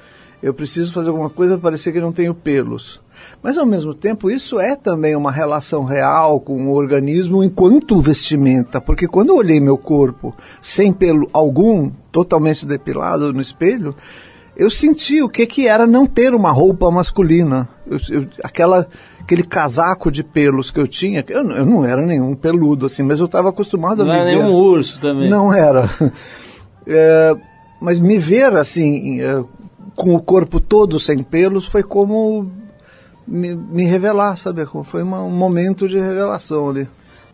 Eu 0.40 0.54
preciso 0.54 0.92
fazer 0.92 1.09
alguma 1.09 1.28
coisa 1.28 1.54
para 1.54 1.62
parecer 1.62 1.92
que 1.92 2.00
não 2.00 2.12
tenho 2.12 2.33
pelos. 2.33 3.02
Mas, 3.44 3.59
ao 3.59 3.66
mesmo 3.66 3.92
tempo, 3.92 4.30
isso 4.30 4.59
é 4.59 4.74
também 4.74 5.14
uma 5.14 5.30
relação 5.30 5.85
real 5.85 6.40
com 6.40 6.66
o 6.66 6.72
organismo 6.72 7.44
enquanto 7.44 8.00
vestimenta, 8.00 8.80
porque 8.80 9.07
quando 9.07 9.28
eu 9.28 9.37
olhei 9.37 9.61
meu 9.61 9.76
corpo 9.76 10.35
sem 10.62 10.90
pelo 10.90 11.28
algum, 11.30 11.90
totalmente 12.11 12.66
depilado 12.66 13.35
no 13.35 13.42
espelho, 13.42 13.94
eu 14.57 14.70
senti 14.70 15.20
o 15.20 15.28
que, 15.28 15.46
que 15.46 15.68
era 15.68 15.87
não 15.87 16.07
ter 16.07 16.35
uma 16.35 16.50
roupa 16.50 16.90
masculina. 16.90 17.68
Eu, 17.87 17.98
eu, 18.09 18.26
aquela, 18.42 18.88
aquele 19.20 19.42
casaco 19.42 20.11
de 20.11 20.24
pelos 20.24 20.70
que 20.70 20.80
eu 20.80 20.88
tinha, 20.88 21.22
eu, 21.28 21.50
eu 21.50 21.66
não 21.66 21.85
era 21.85 22.00
nenhum 22.00 22.35
peludo 22.35 22.87
assim, 22.87 23.02
mas 23.02 23.20
eu 23.20 23.26
estava 23.26 23.50
acostumado 23.50 24.07
não 24.07 24.11
a 24.11 24.14
me 24.16 24.24
ver. 24.24 24.24
Não 24.24 24.38
era 24.38 24.42
nenhum 24.42 24.57
urso 24.57 24.98
também. 24.98 25.28
Não 25.28 25.52
era. 25.52 25.90
É, 26.87 27.35
mas 27.80 27.98
me 27.98 28.18
ver 28.18 28.54
assim, 28.57 29.18
é, 29.22 29.42
com 29.96 30.14
o 30.14 30.20
corpo 30.20 30.61
todo 30.61 31.00
sem 31.00 31.22
pelos, 31.22 31.64
foi 31.64 31.83
como 31.83 32.52
me, 33.26 33.54
me 33.54 33.84
revelar, 33.84 34.37
sabe? 34.37 34.64
Foi 34.84 35.02
uma, 35.02 35.22
um 35.22 35.30
momento 35.30 35.88
de 35.88 35.98
revelação 35.98 36.70
ali. 36.70 36.88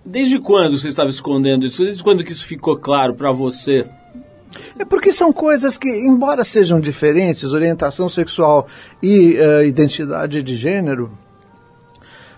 Desde 0.04 0.38
quando 0.38 0.78
você 0.78 0.88
estava 0.88 1.10
escondendo 1.10 1.66
isso? 1.66 1.82
Desde 1.82 2.02
quando 2.02 2.24
que 2.24 2.32
isso 2.32 2.46
ficou 2.46 2.76
claro 2.76 3.14
para 3.14 3.30
você? 3.32 3.86
É 4.78 4.84
porque 4.84 5.12
são 5.12 5.32
coisas 5.32 5.76
que, 5.76 5.88
embora 5.88 6.42
sejam 6.42 6.80
diferentes, 6.80 7.52
orientação 7.52 8.08
sexual 8.08 8.66
e 9.02 9.36
uh, 9.38 9.62
identidade 9.64 10.42
de 10.42 10.56
gênero, 10.56 11.10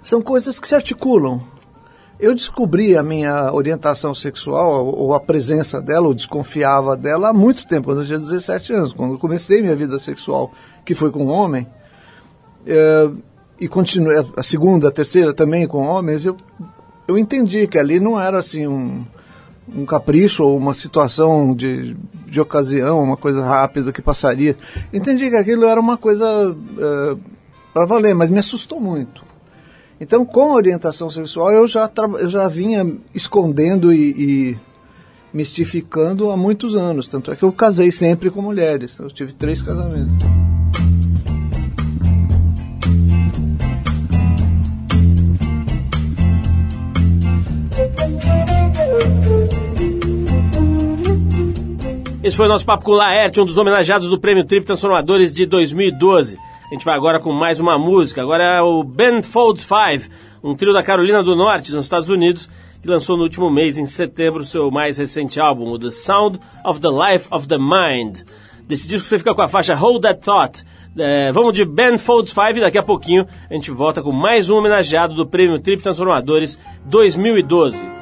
são 0.03 0.21
coisas 0.21 0.59
que 0.59 0.69
se 0.69 0.75
articulam. 0.75 1.41
Eu 2.19 2.35
descobri 2.35 2.97
a 2.97 3.03
minha 3.03 3.53
orientação 3.53 4.15
sexual, 4.15 4.87
ou 4.87 5.15
a 5.15 5.21
presença 5.21 5.81
dela, 5.81 6.07
ou 6.07 6.15
desconfiava 6.15 6.97
dela 6.97 7.31
há 7.31 7.33
muito 7.33 7.67
tempo, 7.67 7.87
quando 7.87 8.03
eu 8.03 8.07
tinha 8.07 8.19
17 8.19 8.73
anos, 8.73 8.93
quando 8.93 9.15
eu 9.15 9.19
comecei 9.19 9.61
minha 9.61 9.75
vida 9.75 9.99
sexual, 9.99 10.53
que 10.85 10.95
foi 10.95 11.11
com 11.11 11.25
um 11.25 11.31
homem, 11.31 11.67
é, 12.67 13.11
e 13.63 13.69
continuei, 13.69 14.17
a 14.37 14.43
segunda, 14.43 14.89
a 14.89 14.91
terceira 14.91 15.33
também 15.33 15.69
com 15.69 15.87
homens, 15.87 16.27
eu, 16.27 16.37
eu 17.07 17.17
entendi 17.17 17.69
que 17.69 17.79
ali 17.79 18.01
não 18.01 18.21
era 18.21 18.41
assim 18.41 18.67
um, 18.67 19.05
um 19.73 19.87
capricho 19.87 20.43
ou 20.43 20.59
uma 20.59 20.75
situação 20.75 21.55
de, 21.55 21.97
de 22.27 22.41
ocasião, 22.41 23.01
uma 23.01 23.17
coisa 23.17 23.41
rápida 23.41 23.93
que 23.93 24.03
passaria. 24.03 24.57
Entendi 24.93 25.31
que 25.31 25.37
aquilo 25.37 25.65
era 25.65 25.81
uma 25.81 25.97
coisa 25.97 26.27
é, 26.27 27.17
para 27.73 27.87
valer, 27.87 28.17
mas 28.17 28.31
me 28.31 28.41
assustou 28.41 28.81
muito. 28.81 29.23
Então, 30.01 30.25
com 30.25 30.51
a 30.51 30.57
orientação 30.57 31.09
sexual, 31.09 31.53
eu 31.53 31.65
já, 31.65 31.89
eu 32.19 32.29
já 32.29 32.49
vinha 32.49 32.85
escondendo 33.15 33.93
e, 33.93 34.11
e, 34.11 34.59
mistificando 35.33 36.33
há 36.33 36.37
muitos 36.37 36.75
anos. 36.75 37.07
Tanto 37.07 37.31
é 37.31 37.37
que 37.37 37.45
eu 37.45 37.53
casei 37.53 37.93
sempre 37.93 38.29
com 38.29 38.43
mulheres. 38.43 38.99
Eu 38.99 39.09
tive 39.09 39.33
três 39.33 39.63
casamentos. 39.63 40.42
Esse 52.23 52.37
foi 52.37 52.47
o 52.47 52.49
nosso 52.49 52.65
papo 52.65 52.85
com 52.85 52.93
Laerte, 52.93 53.41
um 53.41 53.45
dos 53.45 53.59
homenageados 53.59 54.09
do 54.09 54.17
Prêmio 54.17 54.45
Trip 54.45 54.65
Transformadores 54.65 55.35
de 55.35 55.45
2012. 55.45 56.39
A 56.71 56.73
gente 56.73 56.85
vai 56.85 56.95
agora 56.95 57.19
com 57.19 57.33
mais 57.33 57.59
uma 57.59 57.77
música. 57.77 58.23
Agora 58.23 58.45
é 58.45 58.63
o 58.63 58.85
Ben 58.85 59.25
Folds 59.25 59.65
5, 59.65 60.09
um 60.45 60.55
trio 60.55 60.73
da 60.73 60.85
Carolina 60.85 61.21
do 61.21 61.35
Norte, 61.35 61.75
nos 61.75 61.85
Estados 61.85 62.09
Unidos, 62.09 62.49
que 62.81 62.87
lançou 62.87 63.17
no 63.17 63.25
último 63.25 63.51
mês, 63.51 63.77
em 63.77 63.87
setembro, 63.87 64.45
seu 64.45 64.71
mais 64.71 64.99
recente 64.99 65.41
álbum, 65.41 65.73
o 65.73 65.79
The 65.81 65.91
Sound 65.91 66.39
of 66.65 66.81
the 66.81 66.89
Life 66.89 67.27
of 67.29 67.49
the 67.49 67.59
Mind. 67.59 68.21
Desse 68.69 68.87
disco 68.87 69.09
você 69.09 69.19
fica 69.19 69.35
com 69.35 69.43
a 69.43 69.49
faixa 69.49 69.75
Hold 69.75 70.03
That 70.03 70.21
Thought. 70.21 70.65
É, 70.97 71.33
vamos 71.33 71.55
de 71.55 71.65
Ben 71.65 71.99
Folds 71.99 72.33
5 72.33 72.59
e 72.59 72.61
daqui 72.61 72.79
a 72.79 72.85
pouquinho 72.85 73.27
a 73.51 73.55
gente 73.55 73.73
volta 73.73 74.01
com 74.01 74.13
mais 74.13 74.49
um 74.49 74.59
homenageado 74.59 75.17
do 75.17 75.27
Prêmio 75.27 75.59
Trip 75.59 75.83
Transformadores 75.83 76.57
2012. 76.85 78.02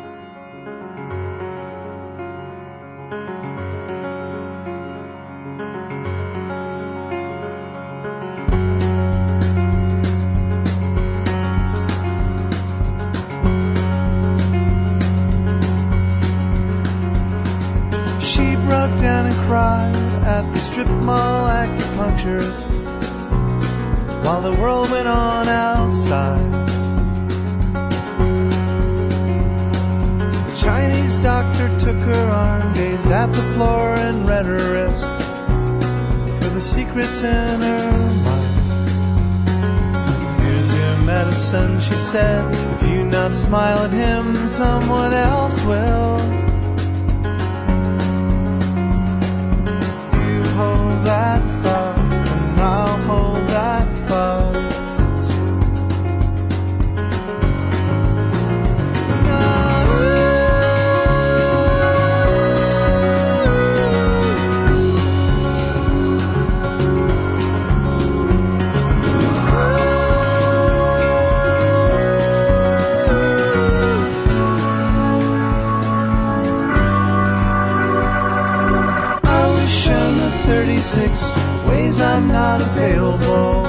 I'm 82.20 82.28
not 82.28 82.61
available 82.61 83.64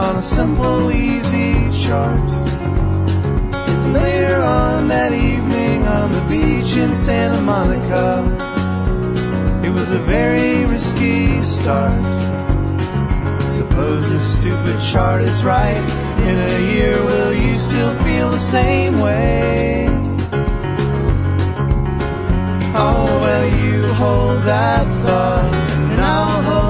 on 0.00 0.16
a 0.16 0.22
simple, 0.22 0.90
easy 0.90 1.52
chart. 1.70 2.18
Later 3.92 4.36
on 4.36 4.88
that 4.88 5.12
evening 5.12 5.86
on 5.86 6.10
the 6.12 6.22
beach 6.22 6.78
in 6.78 6.94
Santa 6.94 7.42
Monica, 7.42 8.24
it 9.62 9.68
was 9.68 9.92
a 9.92 9.98
very 9.98 10.64
risky 10.64 11.42
start. 11.42 11.92
Suppose 13.52 14.10
this 14.10 14.38
stupid 14.38 14.80
chart 14.80 15.20
is 15.20 15.44
right. 15.44 15.84
In 16.26 16.38
a 16.38 16.72
year, 16.72 17.04
will 17.04 17.34
you 17.34 17.54
still 17.54 17.94
feel 18.02 18.30
the 18.30 18.38
same 18.38 18.98
way? 18.98 19.88
Oh, 22.74 23.04
well, 23.20 23.46
you 23.62 23.92
hold 23.92 24.42
that 24.44 24.86
thought, 25.04 25.54
and 25.92 26.00
I'll 26.00 26.42
hold 26.44 26.69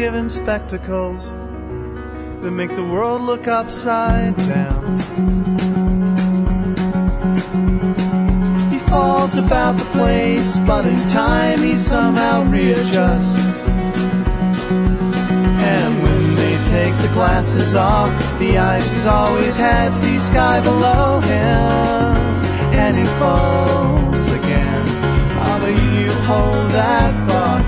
given 0.00 0.30
spectacles 0.30 1.32
that 2.40 2.50
make 2.50 2.74
the 2.74 2.82
world 2.82 3.20
look 3.20 3.46
upside 3.46 4.34
down? 4.48 4.96
He 8.72 8.78
falls 8.78 9.34
about 9.36 9.76
the 9.76 9.84
place, 9.92 10.56
but 10.66 10.86
in 10.86 10.96
time 11.10 11.60
he 11.60 11.76
somehow 11.76 12.44
readjusts. 12.50 13.36
And 15.74 16.02
when 16.02 16.34
they 16.34 16.56
take 16.64 16.96
the 17.04 17.10
glasses 17.12 17.74
off, 17.74 18.10
the 18.38 18.56
eyes 18.56 18.90
he's 18.90 19.04
always 19.04 19.54
had 19.54 19.92
see 19.92 20.18
sky 20.18 20.62
below 20.62 21.20
him, 21.20 22.16
and 22.82 22.96
he 22.96 23.04
falls 23.20 24.32
again. 24.32 24.82
Ah, 25.44 25.58
but 25.60 25.74
you 25.92 26.10
hold 26.24 26.70
that 26.70 27.12
thought, 27.28 27.64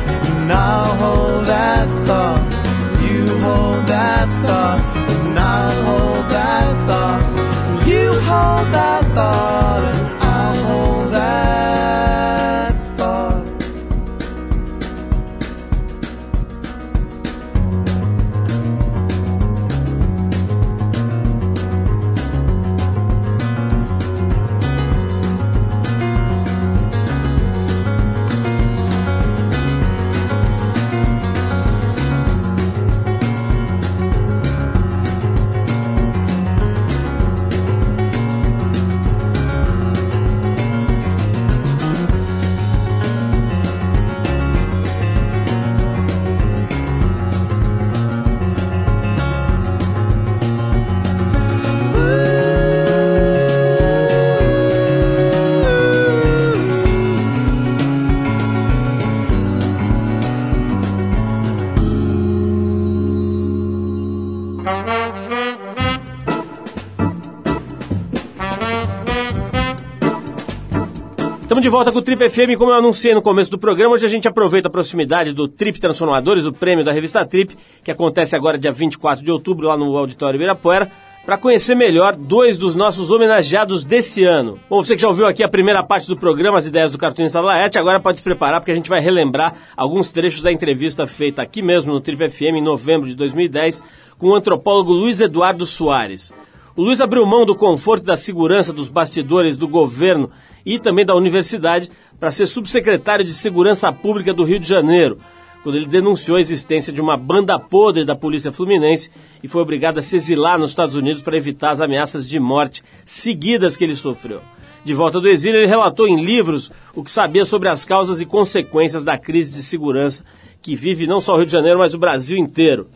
volta 71.82 71.90
com 71.90 71.98
o 71.98 72.02
Trip 72.02 72.30
FM, 72.30 72.56
como 72.56 72.70
eu 72.70 72.76
anunciei 72.76 73.12
no 73.12 73.20
começo 73.20 73.50
do 73.50 73.58
programa, 73.58 73.94
hoje 73.94 74.06
a 74.06 74.08
gente 74.08 74.28
aproveita 74.28 74.68
a 74.68 74.70
proximidade 74.70 75.32
do 75.32 75.48
Trip 75.48 75.80
Transformadores, 75.80 76.44
o 76.44 76.52
prêmio 76.52 76.84
da 76.84 76.92
revista 76.92 77.26
Trip, 77.26 77.58
que 77.82 77.90
acontece 77.90 78.36
agora 78.36 78.56
dia 78.56 78.70
24 78.70 79.24
de 79.24 79.32
outubro 79.32 79.66
lá 79.66 79.76
no 79.76 79.96
Auditório 79.96 80.36
Ibirapuera, 80.36 80.92
para 81.26 81.36
conhecer 81.36 81.74
melhor 81.74 82.14
dois 82.14 82.56
dos 82.56 82.76
nossos 82.76 83.10
homenageados 83.10 83.84
desse 83.84 84.22
ano. 84.22 84.60
Bom, 84.70 84.80
você 84.80 84.94
que 84.94 85.02
já 85.02 85.08
ouviu 85.08 85.26
aqui 85.26 85.42
a 85.42 85.48
primeira 85.48 85.82
parte 85.82 86.06
do 86.06 86.16
programa, 86.16 86.56
as 86.56 86.68
ideias 86.68 86.92
do 86.92 86.98
cartunista 86.98 87.40
Laerte, 87.40 87.80
agora 87.80 87.98
pode 87.98 88.18
se 88.18 88.22
preparar 88.22 88.60
porque 88.60 88.70
a 88.70 88.76
gente 88.76 88.88
vai 88.88 89.00
relembrar 89.00 89.52
alguns 89.76 90.12
trechos 90.12 90.40
da 90.40 90.52
entrevista 90.52 91.04
feita 91.04 91.42
aqui 91.42 91.62
mesmo 91.62 91.92
no 91.92 92.00
Trip 92.00 92.30
FM 92.30 92.58
em 92.58 92.62
novembro 92.62 93.08
de 93.08 93.16
2010 93.16 93.82
com 94.18 94.28
o 94.28 94.34
antropólogo 94.36 94.92
Luiz 94.92 95.20
Eduardo 95.20 95.66
Soares. 95.66 96.32
O 96.74 96.82
Luiz 96.82 97.02
abriu 97.02 97.26
mão 97.26 97.44
do 97.44 97.54
conforto 97.54 98.02
e 98.02 98.06
da 98.06 98.16
segurança 98.16 98.72
dos 98.72 98.88
bastidores 98.88 99.58
do 99.58 99.68
governo 99.68 100.30
e 100.64 100.78
também 100.78 101.04
da 101.04 101.14
universidade 101.14 101.90
para 102.18 102.32
ser 102.32 102.46
subsecretário 102.46 103.22
de 103.22 103.32
Segurança 103.32 103.92
Pública 103.92 104.32
do 104.32 104.42
Rio 104.42 104.58
de 104.58 104.66
Janeiro, 104.66 105.18
quando 105.62 105.76
ele 105.76 105.86
denunciou 105.86 106.38
a 106.38 106.40
existência 106.40 106.90
de 106.90 106.98
uma 106.98 107.14
banda 107.14 107.58
podre 107.58 108.06
da 108.06 108.16
polícia 108.16 108.50
fluminense 108.50 109.10
e 109.42 109.48
foi 109.48 109.60
obrigado 109.60 109.98
a 109.98 110.02
se 110.02 110.16
exilar 110.16 110.58
nos 110.58 110.70
Estados 110.70 110.94
Unidos 110.94 111.20
para 111.20 111.36
evitar 111.36 111.72
as 111.72 111.80
ameaças 111.82 112.26
de 112.26 112.40
morte 112.40 112.82
seguidas 113.04 113.76
que 113.76 113.84
ele 113.84 113.94
sofreu. 113.94 114.40
De 114.82 114.94
volta 114.94 115.20
do 115.20 115.28
exílio, 115.28 115.58
ele 115.58 115.66
relatou 115.66 116.08
em 116.08 116.24
livros 116.24 116.72
o 116.94 117.04
que 117.04 117.10
sabia 117.10 117.44
sobre 117.44 117.68
as 117.68 117.84
causas 117.84 118.18
e 118.18 118.24
consequências 118.24 119.04
da 119.04 119.18
crise 119.18 119.52
de 119.52 119.62
segurança 119.62 120.24
que 120.62 120.74
vive 120.74 121.06
não 121.06 121.20
só 121.20 121.34
o 121.34 121.36
Rio 121.36 121.46
de 121.46 121.52
Janeiro, 121.52 121.80
mas 121.80 121.92
o 121.92 121.98
Brasil 121.98 122.38
inteiro. 122.38 122.88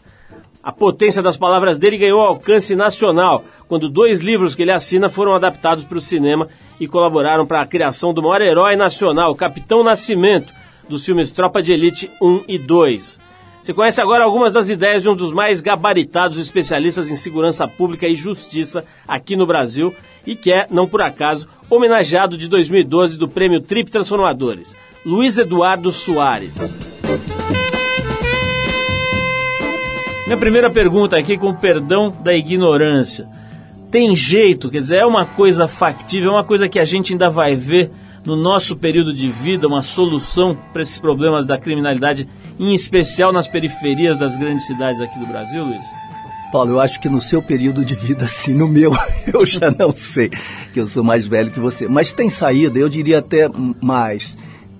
A 0.66 0.72
potência 0.72 1.22
das 1.22 1.37
palavras 1.37 1.79
dele 1.79 1.96
ganhou 1.96 2.20
alcance 2.20 2.74
nacional 2.74 3.44
quando 3.68 3.88
dois 3.88 4.18
livros 4.18 4.52
que 4.52 4.62
ele 4.62 4.72
assina 4.72 5.09
foram 5.09 5.33
adaptados 5.33 5.85
para 5.85 5.96
o 5.96 6.00
cinema 6.00 6.48
e 6.81 6.88
colaboraram 6.88 7.46
para 7.46 7.61
a 7.61 7.66
criação 7.66 8.12
do 8.12 8.20
maior 8.20 8.42
herói 8.42 8.74
nacional, 8.74 9.33
Capitão 9.37 9.85
Nascimento, 9.85 10.52
dos 10.88 11.05
filmes 11.05 11.31
Tropa 11.31 11.62
de 11.62 11.72
Elite 11.72 12.11
1 12.20 12.46
e 12.48 12.59
2. 12.59 13.20
Você 13.62 13.72
conhece 13.72 14.00
agora 14.00 14.24
algumas 14.24 14.52
das 14.52 14.68
ideias 14.68 15.05
de 15.05 15.09
um 15.09 15.14
dos 15.14 15.33
mais 15.33 15.61
gabaritados 15.61 16.37
especialistas 16.37 17.09
em 17.12 17.16
segurança 17.16 17.68
pública 17.68 18.09
e 18.09 18.16
justiça 18.16 18.85
aqui 19.07 19.37
no 19.37 19.46
Brasil 19.46 19.94
e 20.26 20.35
que 20.35 20.50
é, 20.50 20.66
não 20.68 20.88
por 20.88 21.00
acaso, 21.00 21.48
homenageado 21.70 22.37
de 22.37 22.48
2012 22.48 23.16
do 23.16 23.29
Prêmio 23.29 23.61
Trip 23.61 23.88
Transformadores, 23.88 24.74
Luiz 25.05 25.38
Eduardo 25.38 25.92
Soares. 25.92 26.55
Minha 30.27 30.39
primeira 30.39 30.69
pergunta 30.69 31.17
aqui, 31.17 31.39
com 31.39 31.55
perdão 31.55 32.12
da 32.21 32.35
ignorância. 32.35 33.29
Tem 33.93 34.15
jeito, 34.17 34.69
quer 34.69 34.79
dizer, 34.79 34.97
é 34.97 35.07
uma 35.07 35.25
coisa 35.25 35.69
factível, 35.69 36.31
é 36.31 36.35
uma 36.35 36.45
coisa 36.45 36.69
que 36.69 36.81
a 36.81 36.85
gente 36.85 37.12
ainda 37.12 37.31
vai 37.31 37.55
ver 37.55 37.93
no 38.25 38.35
nosso 38.35 38.75
período 38.75 39.15
de 39.15 39.31
vida, 39.31 39.69
uma 39.69 39.83
solução 39.83 40.59
para 40.73 40.83
esses 40.83 40.99
problemas 40.99 41.47
da 41.47 41.57
criminalidade, 41.57 42.29
em 42.59 42.75
especial 42.75 43.33
nas 43.33 43.47
periferias 43.47 44.19
das 44.19 44.35
grandes 44.35 44.67
cidades 44.67 45.01
aqui 45.01 45.17
do 45.17 45.27
Brasil, 45.27 45.65
Luiz? 45.65 45.87
Paulo, 46.51 46.73
eu 46.73 46.81
acho 46.81 46.99
que 46.99 47.09
no 47.09 47.21
seu 47.21 47.41
período 47.41 47.85
de 47.85 47.95
vida, 47.95 48.27
sim, 48.29 48.53
no 48.53 48.67
meu, 48.67 48.93
eu 49.33 49.47
já 49.47 49.71
não 49.71 49.95
sei, 49.95 50.29
que 50.75 50.81
eu 50.81 50.89
sou 50.89 51.05
mais 51.05 51.25
velho 51.25 51.53
que 51.53 51.61
você. 51.61 51.87
Mas 51.87 52.12
tem 52.12 52.29
saída, 52.29 52.81
eu 52.81 52.89
diria 52.89 53.21
até 53.21 53.49
mais. 53.81 54.37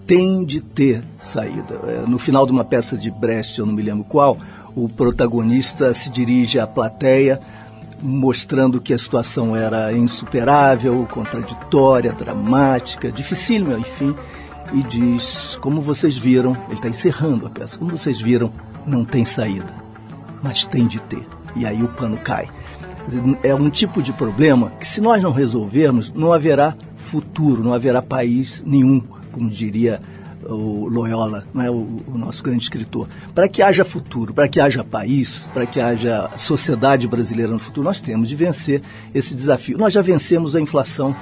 Tem 0.09 0.45
de 0.45 0.61
ter 0.61 1.05
saída. 1.21 1.81
É, 1.87 2.09
no 2.09 2.19
final 2.19 2.47
de 2.47 2.53
uma 2.53 2.65
peça 2.65 2.97
de 2.97 3.11
Brecht, 3.11 3.59
eu 3.59 3.67
não 3.67 3.73
me 3.73 3.83
lembro 3.83 4.05
qual, 4.05 4.39
o 4.77 4.89
protagonista 4.91 5.93
se 5.95 6.11
dirige 6.11 6.61
à 6.61 6.67
plateia 6.67 7.41
mostrando 8.03 8.79
que 8.79 8.93
a 8.93 8.99
situação 8.99 9.57
era 9.57 9.91
insuperável, 9.91 11.09
contraditória, 11.11 12.13
dramática, 12.13 13.11
dificílima, 13.11 13.79
enfim, 13.79 14.15
e 14.75 14.83
diz: 14.83 15.57
Como 15.63 15.81
vocês 15.81 16.19
viram, 16.19 16.57
ele 16.67 16.75
está 16.75 16.89
encerrando 16.89 17.47
a 17.47 17.51
peça, 17.51 17.79
como 17.79 17.97
vocês 17.97 18.21
viram, 18.21 18.53
não 18.87 19.03
tem 19.03 19.25
saída, 19.25 19.73
mas 20.43 20.67
tem 20.67 20.87
de 20.87 21.01
ter. 21.01 21.27
E 21.57 21.65
aí 21.65 21.83
o 21.83 21.89
pano 21.89 22.19
cai. 22.19 22.49
É 23.43 23.55
um 23.55 23.71
tipo 23.71 24.03
de 24.03 24.13
problema 24.13 24.71
que, 24.79 24.87
se 24.87 25.01
nós 25.01 25.23
não 25.23 25.33
resolvermos, 25.33 26.13
não 26.13 26.33
haverá 26.33 26.75
futuro, 26.97 27.63
não 27.63 27.73
haverá 27.73 28.03
país 28.03 28.63
nenhum, 28.67 29.01
como 29.33 29.49
diria 29.49 30.03
o 30.49 30.89
Loyola, 30.89 31.45
é 31.59 31.71
o, 31.71 31.87
o, 32.07 32.19
nosso 32.19 32.43
grande 32.43 32.65
escritor. 32.65 33.09
Para 33.35 33.49
que 33.49 33.63
haja 33.63 33.85
futuro, 33.85 34.33
para 34.33 34.49
que 34.49 34.61
haja 34.61 34.85
país, 34.85 35.49
para 35.53 35.67
que 35.67 35.81
haja 35.81 36.31
sociedade 36.37 37.07
brasileira 37.07 37.53
no 37.53 37.59
futuro, 37.59 37.87
nós 37.87 38.01
temos 38.01 38.29
de 38.29 38.37
vencer 38.37 38.83
esse 39.15 39.35
desafio. 39.35 39.79
Nós 39.79 39.93
já 39.93 40.03
vencemos 40.03 40.55
a 40.55 40.61
inflação. 40.61 41.15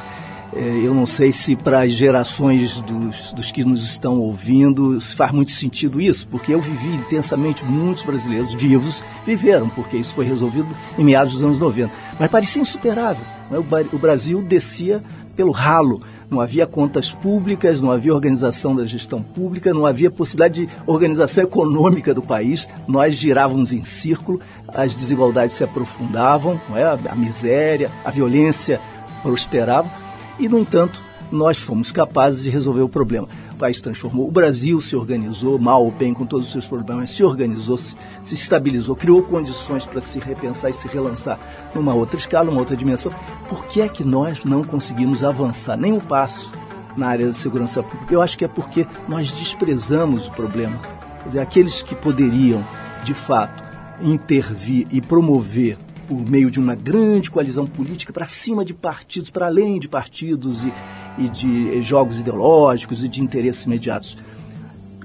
É, 0.52 0.60
eu 0.84 0.94
não 0.94 1.04
sei 1.04 1.32
se 1.32 1.56
para 1.56 1.82
as 1.82 1.92
gerações 1.92 2.80
dos, 2.82 3.32
dos 3.32 3.50
que 3.50 3.64
nos 3.64 3.82
estão 3.84 4.20
ouvindo 4.20 5.00
se 5.00 5.14
faz 5.16 5.32
muito 5.32 5.50
sentido 5.50 6.00
isso, 6.00 6.28
porque 6.28 6.54
eu 6.54 6.60
vivi 6.60 6.94
intensamente, 6.94 7.64
muitos 7.64 8.04
brasileiros 8.04 8.54
vivos 8.54 9.02
viveram, 9.26 9.68
porque 9.68 9.96
isso 9.96 10.14
foi 10.14 10.24
resolvido 10.24 10.68
em 10.96 11.02
meados 11.02 11.32
dos 11.32 11.42
anos 11.42 11.58
90. 11.58 11.92
Mas 12.20 12.30
parecia 12.30 12.62
insuperável. 12.62 13.24
Né? 13.50 13.58
O 13.92 13.98
Brasil 13.98 14.40
descia 14.42 15.02
pelo 15.34 15.50
ralo 15.50 16.00
não 16.30 16.40
havia 16.40 16.66
contas 16.66 17.12
públicas, 17.12 17.80
não 17.80 17.90
havia 17.90 18.14
organização 18.14 18.74
da 18.74 18.84
gestão 18.84 19.22
pública, 19.22 19.72
não 19.72 19.86
havia 19.86 20.10
possibilidade 20.10 20.66
de 20.66 20.72
organização 20.86 21.44
econômica 21.44 22.14
do 22.14 22.22
país. 22.22 22.68
Nós 22.86 23.14
girávamos 23.14 23.72
em 23.72 23.84
círculo, 23.84 24.40
as 24.68 24.94
desigualdades 24.94 25.54
se 25.54 25.64
aprofundavam, 25.64 26.60
é? 26.74 27.08
a 27.08 27.14
miséria, 27.14 27.90
a 28.04 28.10
violência 28.10 28.80
prosperava 29.22 29.90
e, 30.38 30.48
no 30.48 30.58
entanto, 30.58 31.02
nós 31.30 31.58
fomos 31.58 31.90
capazes 31.90 32.44
de 32.44 32.50
resolver 32.50 32.82
o 32.82 32.88
problema 32.88 33.28
o 33.54 33.58
país 33.58 33.80
transformou. 33.80 34.28
O 34.28 34.30
Brasil 34.30 34.80
se 34.80 34.96
organizou, 34.96 35.58
mal 35.58 35.84
ou 35.84 35.90
bem, 35.90 36.12
com 36.12 36.26
todos 36.26 36.46
os 36.46 36.52
seus 36.52 36.66
problemas, 36.66 37.10
se 37.10 37.22
organizou, 37.24 37.78
se, 37.78 37.96
se 38.22 38.34
estabilizou, 38.34 38.96
criou 38.96 39.22
condições 39.22 39.86
para 39.86 40.00
se 40.00 40.18
repensar 40.18 40.70
e 40.70 40.74
se 40.74 40.88
relançar 40.88 41.38
numa 41.74 41.94
outra 41.94 42.18
escala, 42.18 42.46
numa 42.46 42.60
outra 42.60 42.76
dimensão. 42.76 43.14
Por 43.48 43.64
que 43.66 43.80
é 43.80 43.88
que 43.88 44.04
nós 44.04 44.44
não 44.44 44.64
conseguimos 44.64 45.22
avançar 45.22 45.76
nem 45.76 45.92
um 45.92 46.00
passo 46.00 46.52
na 46.96 47.06
área 47.06 47.26
da 47.26 47.34
segurança 47.34 47.82
pública? 47.82 48.12
Eu 48.12 48.20
acho 48.20 48.36
que 48.36 48.44
é 48.44 48.48
porque 48.48 48.86
nós 49.08 49.30
desprezamos 49.30 50.26
o 50.26 50.32
problema. 50.32 50.76
Quer 51.22 51.28
dizer, 51.28 51.40
aqueles 51.40 51.82
que 51.82 51.94
poderiam, 51.94 52.64
de 53.04 53.14
fato, 53.14 53.64
intervir 54.02 54.86
e 54.90 55.00
promover 55.00 55.78
por 56.06 56.28
meio 56.28 56.50
de 56.50 56.58
uma 56.58 56.74
grande 56.74 57.30
coalizão 57.30 57.66
política 57.66 58.12
para 58.12 58.26
cima 58.26 58.64
de 58.64 58.74
partidos, 58.74 59.30
para 59.30 59.46
além 59.46 59.78
de 59.78 59.88
partidos 59.88 60.64
e, 60.64 60.72
e 61.18 61.28
de 61.28 61.82
jogos 61.82 62.20
ideológicos 62.20 63.04
e 63.04 63.08
de 63.08 63.22
interesses 63.22 63.64
imediatos. 63.64 64.16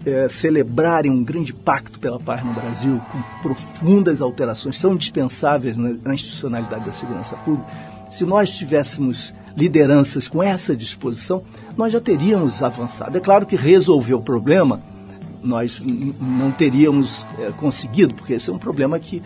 É, 0.05 0.29
celebrarem 0.29 1.11
um 1.11 1.23
grande 1.23 1.53
pacto 1.53 1.99
pela 1.99 2.19
paz 2.19 2.43
no 2.43 2.53
Brasil, 2.53 3.01
com 3.11 3.21
profundas 3.41 4.21
alterações, 4.21 4.77
são 4.77 4.93
indispensáveis 4.93 5.75
na, 5.75 5.89
na 6.03 6.13
institucionalidade 6.13 6.85
da 6.85 6.91
segurança 6.91 7.35
pública. 7.37 7.69
Se 8.09 8.25
nós 8.25 8.51
tivéssemos 8.51 9.33
lideranças 9.57 10.27
com 10.27 10.41
essa 10.41 10.75
disposição, 10.75 11.43
nós 11.75 11.91
já 11.91 11.99
teríamos 11.99 12.63
avançado. 12.63 13.17
É 13.17 13.21
claro 13.21 13.45
que 13.45 13.55
resolver 13.55 14.13
o 14.13 14.21
problema 14.21 14.81
nós 15.43 15.81
não 16.19 16.51
teríamos 16.51 17.25
é, 17.37 17.51
conseguido, 17.51 18.13
porque 18.13 18.33
esse 18.33 18.49
é 18.49 18.53
um 18.53 18.57
problema 18.57 18.99
que 18.99 19.21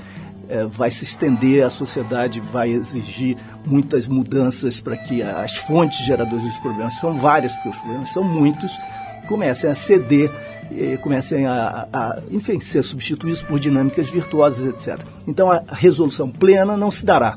é, 0.53 0.65
vai 0.65 0.91
se 0.91 1.03
estender, 1.03 1.65
a 1.65 1.69
sociedade 1.69 2.39
vai 2.39 2.69
exigir 2.69 3.35
muitas 3.65 4.07
mudanças 4.07 4.79
para 4.79 4.95
que 4.95 5.23
as 5.23 5.57
fontes 5.57 6.05
geradoras 6.05 6.43
dos 6.43 6.59
problemas, 6.59 6.99
são 6.99 7.17
várias, 7.17 7.53
porque 7.55 7.69
os 7.69 7.77
problemas 7.79 8.13
são 8.13 8.23
muitos, 8.23 8.71
comecem 9.27 9.71
a 9.71 9.73
ceder, 9.73 10.29
comecem 11.01 11.47
a, 11.47 11.87
a, 11.91 12.19
enfim, 12.29 12.59
ser 12.59 12.83
substituídos 12.83 13.41
por 13.41 13.59
dinâmicas 13.59 14.11
virtuosas, 14.11 14.67
etc. 14.67 15.03
Então 15.27 15.51
a 15.51 15.63
resolução 15.71 16.29
plena 16.29 16.77
não 16.77 16.91
se 16.91 17.03
dará, 17.03 17.35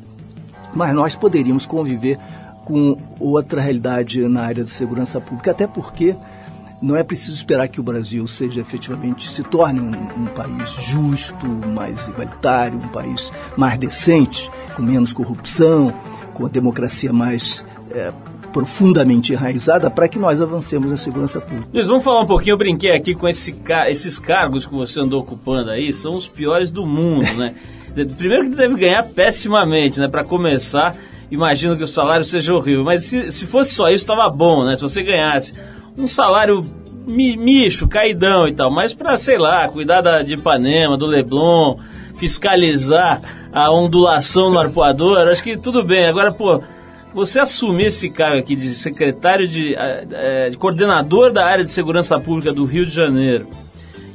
mas 0.75 0.95
nós 0.95 1.17
poderíamos 1.17 1.65
conviver 1.65 2.19
com 2.67 2.99
outra 3.19 3.63
realidade 3.63 4.21
na 4.29 4.43
área 4.43 4.63
de 4.63 4.71
segurança 4.71 5.23
pública, 5.23 5.53
até 5.53 5.67
porque 5.67 6.15
não 6.81 6.97
é 6.97 7.03
preciso 7.03 7.35
esperar 7.35 7.69
que 7.69 7.81
o 7.81 7.83
Brasil 7.83 8.27
seja 8.27 8.61
efetivamente 8.61 9.29
se 9.29 9.43
torne 9.43 9.81
um, 9.81 9.91
um, 9.91 10.27
país 10.27 10.71
justo, 10.71 11.47
mais 11.47 12.07
igualitário, 12.09 12.79
um 12.79 12.89
país 12.89 13.33
mais 13.57 13.79
decente, 13.79 14.51
com 14.75 14.83
menos 14.83 15.13
corrupção, 15.13 15.95
com 16.35 16.45
a 16.45 16.49
democracia 16.49 17.13
mais 17.13 17.65
é, 17.91 18.13
profundamente 18.53 19.33
enraizada 19.33 19.91
para 19.91 20.09
que 20.09 20.19
nós 20.19 20.41
avancemos 20.41 20.91
na 20.91 20.97
segurança 20.97 21.41
pública. 21.41 21.69
Luiz, 21.73 21.87
vamos 21.87 22.05
falar 22.05 22.23
um 22.23 22.27
pouquinho, 22.27 22.55
eu 22.55 22.59
brinquei 22.59 22.95
aqui 22.95 23.15
com 23.15 23.29
esse, 23.29 23.55
esses 23.89 24.19
cargos 24.19 24.67
que 24.67 24.75
você 24.75 25.01
andou 25.01 25.21
ocupando 25.21 25.71
aí, 25.71 25.93
são 25.93 26.13
os 26.13 26.29
piores 26.29 26.71
do 26.71 26.87
mundo, 26.87 27.33
né? 27.35 27.55
Primeiro 28.17 28.51
que 28.51 28.57
deve 28.57 28.75
ganhar 28.77 29.03
pessimamente, 29.03 29.99
né? 29.99 30.09
Para 30.09 30.23
começar, 30.23 30.95
imagino 31.31 31.77
que 31.77 31.83
o 31.83 31.87
salário 31.87 32.25
seja 32.25 32.55
horrível, 32.55 32.85
mas 32.85 33.05
se, 33.05 33.31
se 33.31 33.47
fosse 33.47 33.75
só 33.75 33.89
isso, 33.89 34.05
estava 34.05 34.29
bom, 34.29 34.67
né? 34.67 34.77
Se 34.77 34.83
você 34.83 35.03
ganhasse 35.03 35.55
um 35.99 36.07
salário 36.07 36.61
micho, 37.09 37.87
caidão 37.87 38.49
e 38.49 38.53
tal, 38.53 38.71
mas 38.71 38.93
para, 38.93 39.17
sei 39.17 39.39
lá, 39.39 39.69
cuidar 39.69 40.01
da, 40.01 40.23
de 40.23 40.35
Ipanema, 40.35 40.97
do 40.97 41.07
Leblon, 41.07 41.79
fiscalizar 42.17 43.21
a 43.53 43.71
ondulação 43.71 44.51
no 44.51 44.59
arpoador, 44.59 45.29
acho 45.29 45.43
que 45.43 45.57
tudo 45.57 45.85
bem. 45.85 46.07
Agora, 46.07 46.33
pô, 46.33 46.61
você 47.15 47.41
assumir 47.41 47.87
esse 47.87 48.11
cargo 48.11 48.39
aqui 48.39 48.57
de 48.57 48.69
secretário 48.69 49.47
de, 49.47 49.75
é, 49.75 50.51
de 50.51 50.57
coordenador 50.59 51.33
da 51.33 51.47
área 51.47 51.65
de 51.65 51.71
segurança 51.71 52.19
pública 52.19 52.53
do 52.53 52.65
Rio 52.65 52.85
de 52.85 52.93
Janeiro 52.93 53.49